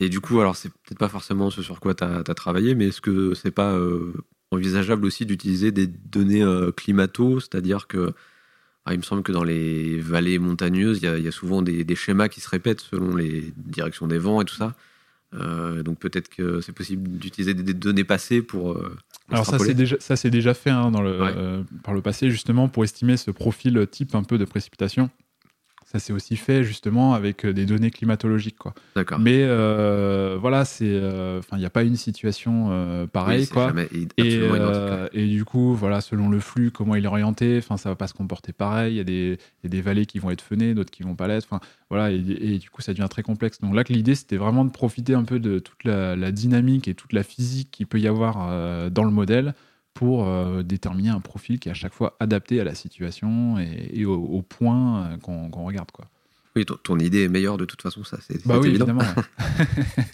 [0.00, 2.88] Et du coup, alors c'est peut-être pas forcément ce sur quoi tu as, travaillé, mais
[2.88, 4.12] est-ce que c'est pas euh,
[4.50, 6.44] envisageable aussi d'utiliser des données
[6.76, 7.38] climato?
[7.38, 8.12] C'est-à-dire que,
[8.86, 11.32] ah, il me semble que dans les vallées montagneuses, il y a, il y a
[11.32, 14.74] souvent des, des schémas qui se répètent selon les directions des vents et tout ça.
[15.34, 18.72] Euh, donc peut-être que c'est possible d'utiliser des, données passées pour.
[18.72, 18.96] euh,
[19.30, 21.32] Alors ça c'est déjà ça c'est déjà fait hein, dans le, Ouais.
[21.36, 25.10] euh, par le passé justement pour estimer ce profil type un peu de précipitation.
[25.94, 28.74] Ça s'est aussi fait justement avec euh, des données climatologiques quoi.
[28.96, 29.20] D'accord.
[29.20, 33.48] Mais euh, voilà c'est euh, enfin il n'y a pas une situation euh, pareille Oui,
[33.48, 33.72] quoi.
[34.18, 34.40] Et,
[35.12, 38.08] et du coup, voilà, selon le flux, comment il est orienté, enfin, ça va pas
[38.08, 38.94] se comporter pareil.
[38.94, 41.14] Il y a des, y a des vallées qui vont être fennées, d'autres qui vont
[41.14, 41.46] pas l'être.
[41.48, 43.60] Enfin, voilà, et, et du coup, ça devient très complexe.
[43.60, 46.88] Donc là, que l'idée, c'était vraiment de profiter un peu de toute la, la dynamique
[46.88, 49.54] et toute la physique qu'il peut y avoir dans le modèle
[49.94, 54.04] pour euh, déterminer un profil qui est à chaque fois adapté à la situation et,
[54.04, 56.06] au, point euh, qu'on qu'on regarde, quoi.
[56.56, 58.86] Oui, ton, ton idée est meilleure de toute façon, ça c'est Bah oui, évident.
[58.86, 59.02] évidemment.
[59.48, 60.04] ouais.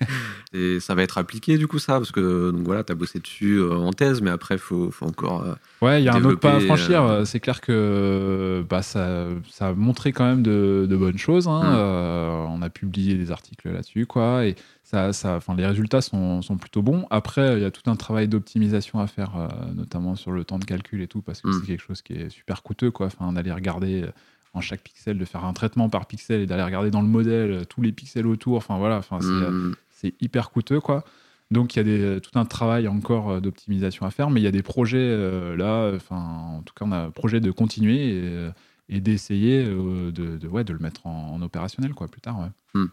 [0.52, 3.20] Et ça va être appliqué du coup ça, parce que donc voilà, tu as bossé
[3.20, 5.42] dessus euh, en thèse, mais après, il faut, faut encore.
[5.42, 7.02] euh, Ouais, il y a un autre pas à franchir.
[7.04, 11.46] euh, C'est clair que bah, ça, ça a montré quand même de, de bonnes choses.
[11.46, 11.60] hein.
[11.62, 11.74] Mm.
[11.76, 14.46] Euh, on a publié des articles là-dessus, quoi.
[14.46, 17.06] Et ça, ça, enfin, les résultats sont, sont plutôt bons.
[17.10, 19.32] Après, il y a tout un travail d'optimisation à faire,
[19.76, 21.52] notamment sur le temps de calcul et tout, parce que Mm.
[21.60, 23.06] c'est quelque chose qui est super coûteux, quoi.
[23.06, 24.04] Enfin, d'aller regarder
[24.52, 27.50] en chaque pixel, de faire un traitement par pixel et d'aller regarder dans le modèle
[27.52, 28.56] euh, tous les pixels autour.
[28.56, 28.98] Enfin, voilà.
[28.98, 31.04] Enfin, euh, hmm, c'est hyper coûteux quoi.
[31.50, 34.44] Donc il y a des, tout un travail encore euh, d'optimisation à faire, mais il
[34.44, 37.50] y a des projets euh, là, enfin en tout cas on a un projet de
[37.50, 38.50] continuer et, euh,
[38.88, 42.38] et d'essayer euh, de, de, ouais, de le mettre en, en opérationnel quoi, plus tard.
[42.38, 42.46] Ouais.
[42.76, 42.86] Euh,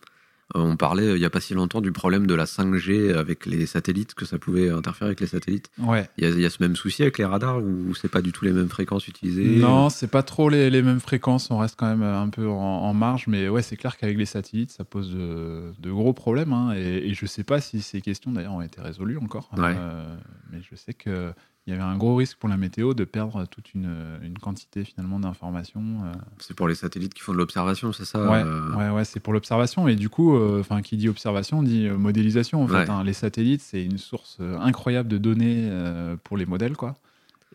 [0.56, 3.45] On parlait euh, il n'y a pas si longtemps du problème de la 5G avec
[3.45, 5.70] les satellites, que ça pouvait interférer avec les satellites.
[5.78, 6.10] Ouais.
[6.18, 8.22] Il y a, il y a ce même souci avec les radars ou c'est pas
[8.22, 9.58] du tout les mêmes fréquences utilisées?
[9.60, 12.54] Non, c'est pas trop les, les mêmes fréquences, on reste quand même un peu en,
[12.56, 16.54] en marge, mais ouais, c'est clair qu'avec les satellites, ça pose de, de gros problèmes,
[16.54, 19.76] hein, et, et je sais pas si ces questions d'ailleurs ont été résolues encore, Ouais.
[19.78, 20.16] Euh,
[20.52, 21.34] mais je sais que
[21.68, 23.93] il y avait un gros risque pour la météo de perdre toute une,
[24.24, 25.82] une quantité finalement d'informations.
[26.05, 26.13] euh.
[26.39, 29.20] C'est pour les satellites qui font de l'observation, c'est ça Ouais, euh, ouais, ouais, c'est
[29.20, 29.88] pour l'observation.
[29.89, 32.63] Et du coup, euh, qui dit observation dit euh, modélisation.
[32.63, 32.89] En fait, Ouais.
[32.89, 33.03] hein.
[33.03, 36.95] Les satellites, c'est une source euh, incroyable de données euh, pour les modèles, quoi.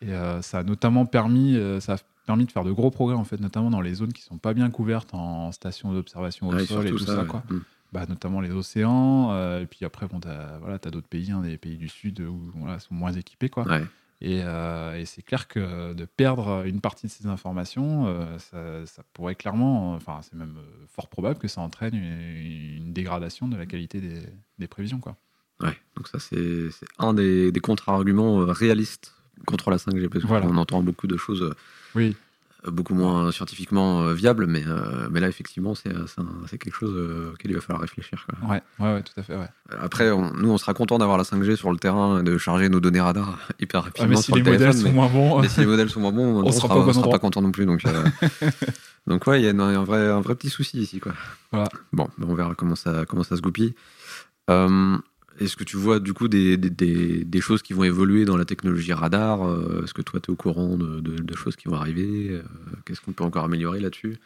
[0.02, 1.96] Et euh, ça a notamment permis, euh, ça a
[2.26, 4.52] permis de faire de gros progrès, en fait, notamment dans les zones qui sont pas
[4.52, 7.42] bien couvertes en stations d'observation au ouais, sol et tout ça, quoi.
[7.50, 7.58] Mm.
[7.92, 9.32] Bah, notamment les océans.
[9.32, 12.20] euh, et puis après, bon, t'as voilà, as d'autres pays, hein, des pays du sud
[12.20, 13.64] où voilà, sont moins équipés, quoi.
[14.24, 18.86] Et, euh, et c'est clair que de perdre une partie de ces informations, euh, ça,
[18.86, 23.48] ça pourrait clairement, enfin c'est même euh, fort probable que ça entraîne une, une dégradation
[23.48, 24.20] de la qualité des,
[24.60, 25.00] des prévisions.
[25.00, 25.16] Quoi.
[25.60, 26.68] Ouais, donc ça c'est
[27.00, 29.12] un des, des contre-arguments réalistes
[29.44, 31.52] contre la 5G, parce qu'on entend beaucoup de choses
[31.96, 32.16] Oui,
[32.70, 35.92] beaucoup moins scientifiquement euh, viables, mais, euh, mais là effectivement c'est
[36.48, 38.24] c'est quelque chose euh, auquel il va falloir réfléchir.
[38.28, 38.48] quoi.
[38.50, 39.34] ouais, ouais, ouais, tout à fait.
[39.36, 39.48] Ouais.
[39.80, 42.68] Après, on- nous on sera content d'avoir la 5G sur le terrain et de charger
[42.68, 45.60] nos données radar hyper rapidement mais si les le modèles sont moins bons, mais si
[45.60, 47.66] les modèles sont moins bons, on, On sera pas on sera content non plus.
[47.66, 48.04] Donc, euh,
[49.06, 51.00] donc ouais, il y a une- un vrai, un vrai petit souci ici.
[51.00, 51.12] Quoi.
[51.50, 51.68] Voilà.
[51.92, 53.74] Bon, ben, on verra comment ça, comment ça se goupille.
[54.50, 54.96] Euh,
[55.40, 58.36] Est-ce que tu vois du coup des, des, des- des choses qui vont évoluer dans
[58.36, 61.56] la technologie radar Euh, Est-ce que toi tu es au courant de, de- de choses
[61.56, 62.42] qui vont arriver Euh,
[62.84, 64.18] Qu'est-ce qu'on peut encore améliorer là-dessus?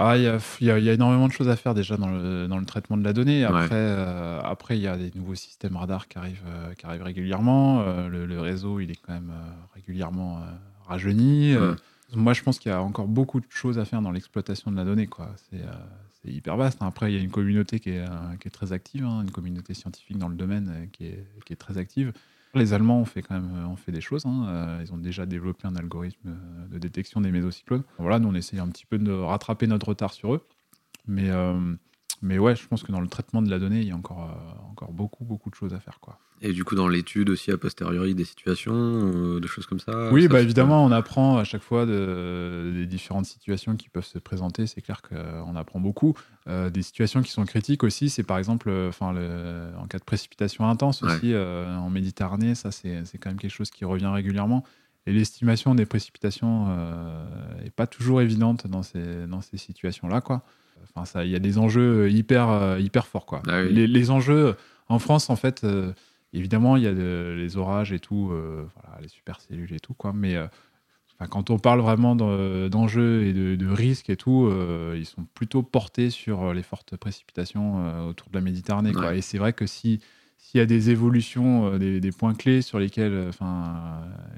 [0.00, 0.28] Ah, il y
[0.70, 3.02] a, y y énormément de choses à faire déjà dans le, dans le traitement de
[3.02, 3.44] la donnée.
[3.44, 3.68] Après, Ouais.
[3.72, 7.82] euh, après, il y a des nouveaux systèmes radars qui arrivent, euh, qui arrivent régulièrement.
[7.82, 9.32] Euh, le, le réseau, il est quand même
[9.74, 10.40] régulièrement
[10.86, 11.54] rajeuni.
[12.14, 14.76] Moi, je pense qu'il y a encore beaucoup de choses à faire dans l'exploitation de
[14.76, 15.06] la donnée.
[15.08, 15.30] quoi.
[15.50, 15.60] C'est
[16.32, 16.78] hyper vaste.
[16.80, 19.30] Après, il y a une communauté qui est, euh, qui est très active, hein, une
[19.30, 22.12] communauté scientifique dans le domaine euh, qui, est, qui est très active.
[22.54, 24.24] Les Allemands ont fait quand même euh, ont fait des choses.
[24.26, 24.78] hein.
[24.80, 26.36] Ils ont déjà développé un algorithme
[26.70, 27.84] de détection des mésocyclones.
[27.98, 30.46] Voilà, nous on essaye un petit peu de rattraper notre retard sur eux.
[31.06, 31.30] Mais,
[32.22, 34.24] mais ouais, je pense que dans le traitement de la donnée, il y a encore,
[34.24, 35.98] euh, encore beaucoup, beaucoup de choses à faire.
[36.00, 36.18] Quoi.
[36.40, 40.10] Et du coup, dans l'étude aussi, a posteriori, des situations, euh, des choses comme ça
[40.12, 44.04] oui, ça bah évidemment, on apprend à chaque fois de- des différentes situations qui peuvent
[44.04, 44.66] se présenter.
[44.68, 46.14] C'est clair qu'on apprend beaucoup.
[46.48, 49.14] Euh, des situations qui sont critiques aussi, c'est par exemple euh, enfin,
[49.80, 51.10] en cas de précipitation intense Ouais.
[51.12, 52.54] aussi euh, en Méditerranée.
[52.54, 54.64] Ça, c'est c'est quand même quelque chose qui revient régulièrement.
[55.06, 56.66] Et l'estimation des précipitations
[57.62, 60.20] n'est pas toujours évidente dans ces, dans ces situations-là.
[60.20, 60.42] quoi.
[60.84, 63.26] Enfin, ça, il y a des enjeux hyper, euh, hyper forts.
[63.26, 63.42] Quoi.
[63.48, 63.72] Ah oui.
[63.72, 64.56] les, les enjeux
[64.88, 65.92] en France, en fait, euh,
[66.32, 69.94] évidemment, il y a de- les orages et tout, euh, voilà, les supercellules et tout,
[69.94, 70.12] quoi.
[70.14, 70.46] Mais euh,
[71.30, 75.24] quand on parle vraiment d'en- d'enjeux et de, de risques et tout, euh, ils sont
[75.34, 78.92] plutôt portés sur euh, les fortes précipitations euh, autour de la Méditerranée.
[78.92, 79.14] Quoi.
[79.14, 80.00] Et c'est vrai que si
[80.40, 83.74] s'il y a des évolutions, euh, des, des points clés sur lesquels, euh, enfin,
[84.04, 84.37] euh,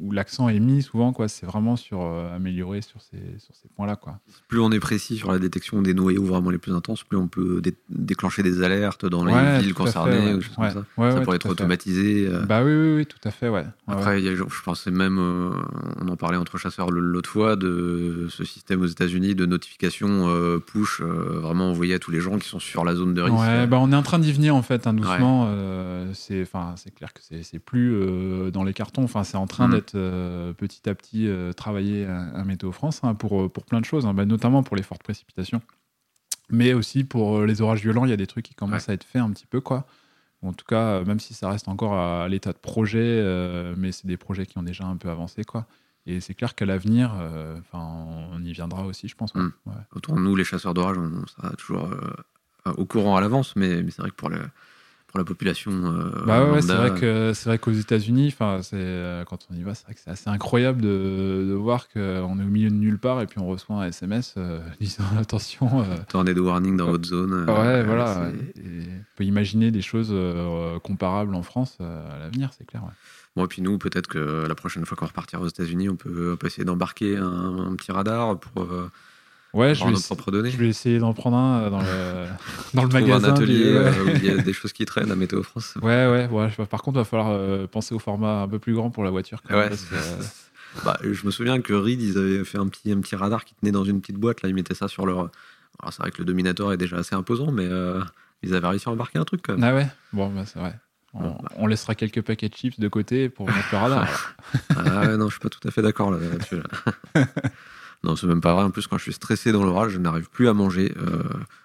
[0.00, 3.68] où l'accent est mis souvent, quoi, c'est vraiment sur euh, améliorer sur ces, sur ces
[3.74, 4.20] points-là, quoi.
[4.48, 7.26] Plus on est précis sur la détection des noyaux vraiment les plus intenses, plus on
[7.26, 10.32] peut dé- déclencher des alertes dans les Ouais, villes fait, concernées ouais.
[10.34, 10.72] ou des choses Ouais.
[10.72, 10.84] comme
[11.14, 11.20] ça.
[11.22, 12.26] Pourrait être automatisé.
[12.28, 12.44] euh.
[12.46, 13.64] Bah oui, oui, oui, tout à fait, ouais.
[13.88, 15.50] Après, il y a- je pensais même, euh,
[16.00, 20.28] on en parlait entre chasseurs l'autre fois, de ce système aux États-Unis de notification
[20.66, 23.36] push, vraiment envoyé à tous les gens qui sont sur la zone de risque.
[23.38, 25.48] Ouais, bah on est en train d'y venir en fait, hein, doucement.
[26.12, 29.02] C'est, enfin, c'est clair que c'est, plus dans les cartons.
[29.04, 29.74] Enfin, c'est en train Mhm.
[29.74, 33.80] d'être euh, petit à petit euh, travaillé à, Météo France hein, pour euh, pour plein
[33.80, 35.62] de choses, hein, bah, notamment pour les fortes précipitations,
[36.50, 38.04] mais aussi pour les orages violents.
[38.04, 39.86] Il y a des trucs qui commencent à être faits un petit peu, quoi.
[40.42, 44.06] En tout cas, même si ça reste encore à, l'état de projet, euh, mais c'est
[44.06, 45.66] des projets qui ont déjà un peu avancé, quoi.
[46.06, 49.34] Et c'est clair qu'à l'avenir, euh, on y viendra aussi, je pense.
[49.34, 49.72] Ouais.
[49.94, 53.82] Autour de nous, les chasseurs d'orage, on sera toujours euh, au courant à l'avance, mais,
[53.82, 54.38] mais c'est vrai que pour, le,
[55.08, 55.72] pour la population.
[55.72, 59.46] euh, Bah ouais, ouais, c'est vrai que c'est vrai qu'aux États-Unis, enfin, c'est euh, quand
[59.50, 62.00] on y va, c'est vrai que c'est assez incroyable de, de voir qu'on
[62.38, 65.80] est au milieu de nulle part et puis on reçoit un SMS euh, disant attention.
[65.80, 67.32] euh, Tornado warning dans votre zone.
[67.32, 68.30] euh, ouais, euh, voilà.
[68.56, 72.82] Et on peut imaginer des choses euh, comparables en France euh, à l'avenir, c'est clair.
[72.84, 72.90] ouais.
[73.36, 76.32] Bon, et puis nous, peut-être que la prochaine fois qu'on repartira aux États-Unis, on peut,
[76.34, 78.90] on peut essayer d'embarquer un, un petit radar pour, euh,
[79.54, 82.26] Ouais, je vais, essayer- je vais essayer d'en prendre un euh, dans le,
[82.74, 83.28] dans le magasin.
[83.30, 85.74] un atelier euh, où il y a des choses qui traînent à Météo France.
[85.80, 86.66] Ouais, ouais, ouais.
[86.66, 89.10] Par contre, il va falloir euh, penser au format un peu plus grand pour la
[89.10, 89.40] voiture.
[89.42, 89.68] quand même, Ouais.
[89.70, 90.22] parce que, euh,
[90.84, 93.54] Bah, je me souviens que Reed, ils avaient fait un petit, un petit radar qui
[93.54, 94.42] tenait dans une petite boîte.
[94.42, 95.18] Là, ils mettaient ça sur leur.
[95.80, 97.66] Alors, c'est vrai que le Dominator est déjà assez imposant, mais
[98.42, 99.64] ils avaient réussi à embarquer un truc quand même.
[99.64, 99.86] Ah ouais?
[100.12, 100.78] Bon, bah, c'est vrai.
[101.14, 101.68] On, bah.
[101.68, 104.36] laissera quelques paquets de chips de côté pour mettre le radar.
[104.76, 106.56] Ah ouais, non, je suis pas tout à fait d'accord là- là-dessus.
[106.56, 107.22] là.
[108.04, 108.64] Non, c'est même pas vrai.
[108.64, 110.92] En plus, quand je suis stressé dans l'orage, je n'arrive plus à manger.
[110.98, 111.22] Euh,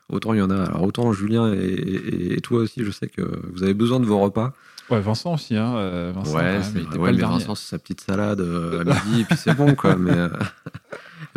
[0.10, 0.64] autant il y en a.
[0.64, 3.22] Alors autant Julien et, et- et toi aussi, je sais que
[3.54, 4.52] vous avez besoin de vos repas.
[4.90, 5.56] Ouais, Vincent aussi.
[5.56, 5.76] Hein.
[5.78, 6.58] euh, Vincent, ouais,
[6.98, 7.22] ouais, mais.
[7.40, 9.96] Vincent, c'est sa petite salade euh, à midi et puis c'est bon quoi.
[9.96, 10.12] Mais,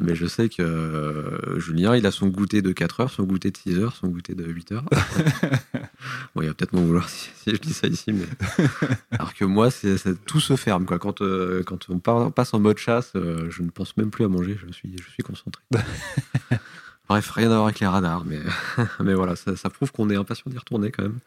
[0.01, 3.51] mais je sais que euh, Julien, il a son goûter de 4 heures, son goûter
[3.51, 4.85] de 6 heures, son goûter de 8 heures.
[6.35, 8.27] bon, il va peut-être m'en vouloir si, si je dis ça ici, mais
[9.13, 10.99] alors que moi, c'est, tout se ferme quoi.
[10.99, 14.25] Quand, euh, quand on part- passe en mode chasse, euh, je ne pense même plus
[14.25, 14.59] à manger.
[14.67, 15.63] Je suis, je suis concentré.
[17.09, 18.41] Bref, rien à voir avec les radars, mais,
[19.01, 21.19] mais voilà, ça, ça prouve qu'on est impatient d'y retourner quand même.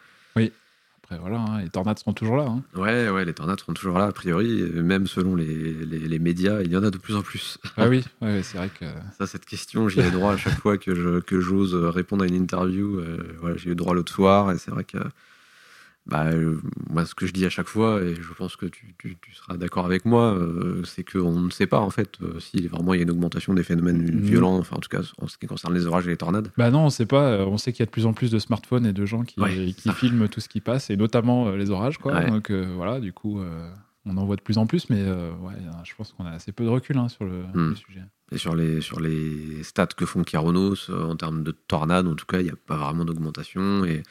[1.12, 2.44] Après, voilà, hein, les tornades seront toujours là.
[2.48, 2.62] hein.
[2.76, 6.62] Ouais, ouais, les tornades seront toujours là, a priori, même selon les, les, les médias,
[6.62, 7.58] il y en a de plus en plus.
[7.78, 8.86] Ah oui, ouais, c'est vrai que.
[9.18, 12.28] Ça, cette question, j'y ai droit à chaque fois que je- que j'ose répondre à
[12.28, 13.00] une interview.
[13.00, 15.00] euh, voilà, j'ai eu droit l'autre soir, et c'est vrai que
[16.06, 18.96] bah, euh, moi, ce que je dis à chaque fois, et je pense que tu,
[18.98, 22.40] tu- tu seras d'accord avec moi, euh, c'est qu'on ne sait pas en fait euh,
[22.40, 24.20] si vraiment il y a une augmentation des phénomènes Mhm.
[24.22, 26.52] violents, enfin en tout cas en ce qui concerne les orages et les tornades.
[26.58, 27.30] Bah non, on sait pas.
[27.32, 29.24] euh, On sait qu'il y a de plus en plus de smartphones et de gens
[29.24, 32.14] qui, Ouais, qui filment tout ce qui passe, et notamment euh, les orages, quoi.
[32.16, 32.28] Ouais.
[32.30, 33.40] Donc euh, voilà, du coup,
[34.06, 36.64] on en voit de plus en plus, mais ouais, je pense qu'on a assez peu
[36.64, 37.70] de recul hein, sur le, Hmm.
[37.70, 38.02] le sujet.
[38.32, 42.16] Et sur les, sur les stats que font Kyronos, euh, en termes de tornades, en
[42.16, 43.86] tout cas, il n'y a pas vraiment d'augmentation.
[43.86, 44.04] Et,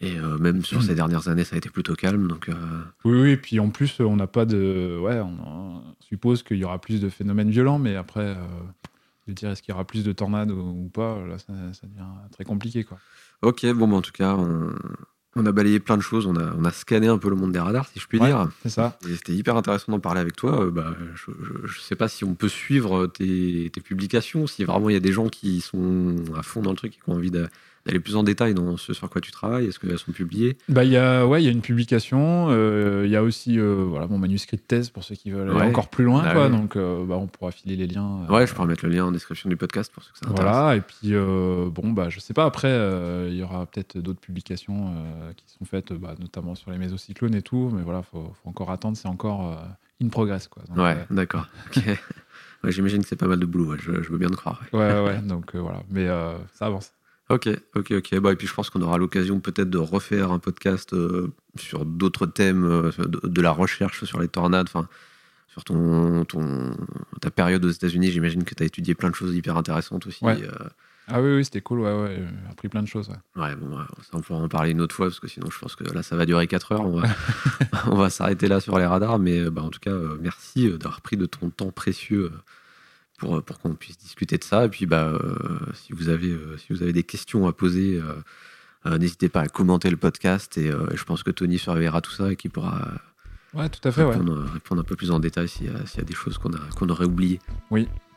[0.00, 0.82] et euh, même sur Mm.
[0.82, 2.28] ces dernières années, ça a été plutôt calme.
[2.28, 2.54] Donc, euh,
[3.04, 4.98] Oui, oui, et puis en plus, on n'a pas de.
[5.00, 8.34] Ouais, on, suppose qu'il y aura plus de phénomènes violents, mais après, euh,
[9.28, 12.04] de dire est-ce qu'il y aura plus de tornades ou, pas, là, ça, ça devient
[12.32, 12.98] très compliqué, quoi.
[13.42, 14.70] ok, bon, bah, en tout cas, on,
[15.36, 16.26] on a balayé plein de choses.
[16.26, 18.26] On a, on a scanné un peu le monde des radars, si je puis Ouais.
[18.28, 18.48] dire.
[18.62, 18.98] C'est ça.
[19.02, 20.64] C'était hyper intéressant d'en parler avec toi.
[20.66, 21.30] Euh, bah, je
[21.62, 25.00] ne sais pas si on peut suivre tes, tes publications, si vraiment il y a
[25.00, 27.48] des gens qui sont à fond dans le truc et qui ont envie d'a-
[27.86, 29.66] d'aller plus en détail dans ce sur quoi tu travailles.
[29.66, 30.56] Est-ce qu'elles sont publiées?
[30.68, 32.46] Bah, il y a, ouais, il y a une publication.
[32.50, 35.50] euh, Il y a aussi euh, voilà, mon manuscrit de thèse pour ceux qui veulent
[35.50, 36.22] aller encore plus loin.
[36.24, 36.48] Ah quoi.
[36.48, 38.26] Donc, euh, bah, on pourra filer les liens.
[38.30, 40.50] Ouais, je pourrais mettre le lien en description du podcast pour ceux que ça intéresse.
[40.50, 42.72] Voilà, et puis bon, bah, je sais pas, après,
[43.28, 44.94] il y aura peut-être d'autres publications
[45.36, 48.70] qui sont faites, bah, notamment sur les mésocyclones et tout, mais voilà, faut, faut encore
[48.70, 49.58] attendre, c'est encore
[50.02, 50.62] in progress, quoi.
[50.68, 51.46] Donc, Ouais, d'accord.
[52.64, 54.62] Ouais, J'imagine que c'est pas mal de boulot, je, je veux bien te croire.
[54.72, 54.98] ouais.
[55.02, 56.06] ouais, donc voilà, mais
[56.54, 56.92] ça avance.
[57.30, 58.18] Ok, ok, ok.
[58.20, 61.84] Bah, et puis je pense qu'on aura l'occasion peut-être de refaire un podcast euh, sur
[61.86, 64.86] d'autres thèmes, euh, de, de la recherche sur les tornades, enfin,
[65.48, 66.76] sur ton, ton,
[67.22, 68.10] ta période aux États-Unis.
[68.10, 70.22] J'imagine que tu as étudié plein de choses hyper intéressantes aussi.
[70.22, 70.36] Ouais.
[70.42, 70.68] euh,
[71.08, 73.08] Ah oui, oui, c'était cool, ouais, ouais, j'ai appris plein de choses.
[73.08, 73.42] ouais.
[73.42, 75.76] Ouais, bon, ça, on pourra en parler une autre fois parce que sinon, je pense
[75.76, 76.84] que là, ça va durer 4 heures.
[76.86, 77.08] On va,
[77.86, 79.18] on va s'arrêter là sur les radars.
[79.18, 82.32] Mais bah, en tout cas, merci d'avoir pris de ton temps précieux
[83.18, 84.64] pour, euh, pour qu'on puisse discuter de ça.
[84.64, 88.00] Et puis, bah, euh, si, vous avez, euh, si vous avez des questions à poser,
[88.86, 90.58] n'hésitez pas à commenter le podcast.
[90.58, 92.88] Et je pense que Tony surveillera tout ça et qu'il pourra
[93.54, 94.10] Ouais, tout à fait, ouais.
[94.10, 96.88] répondre, répondre un peu plus en détail s'il y, y a des choses qu'on qu'on
[96.88, 97.38] aurait oubliées.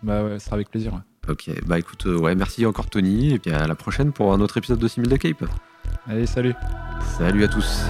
[0.03, 0.93] Bah ouais, ce sera avec plaisir.
[0.93, 0.99] ouais.
[1.29, 3.33] Ok, bah écoute, ouais, merci encore Tony.
[3.33, 5.45] Et puis à la prochaine pour un autre épisode de Simil de Cape.
[6.07, 6.53] Allez, salut
[7.17, 7.83] Salut à tous.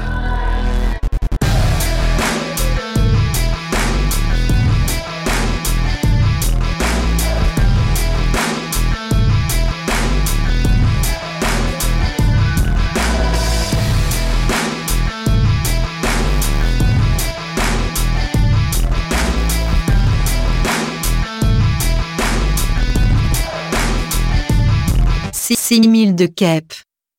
[25.67, 26.73] Six mille de Kep.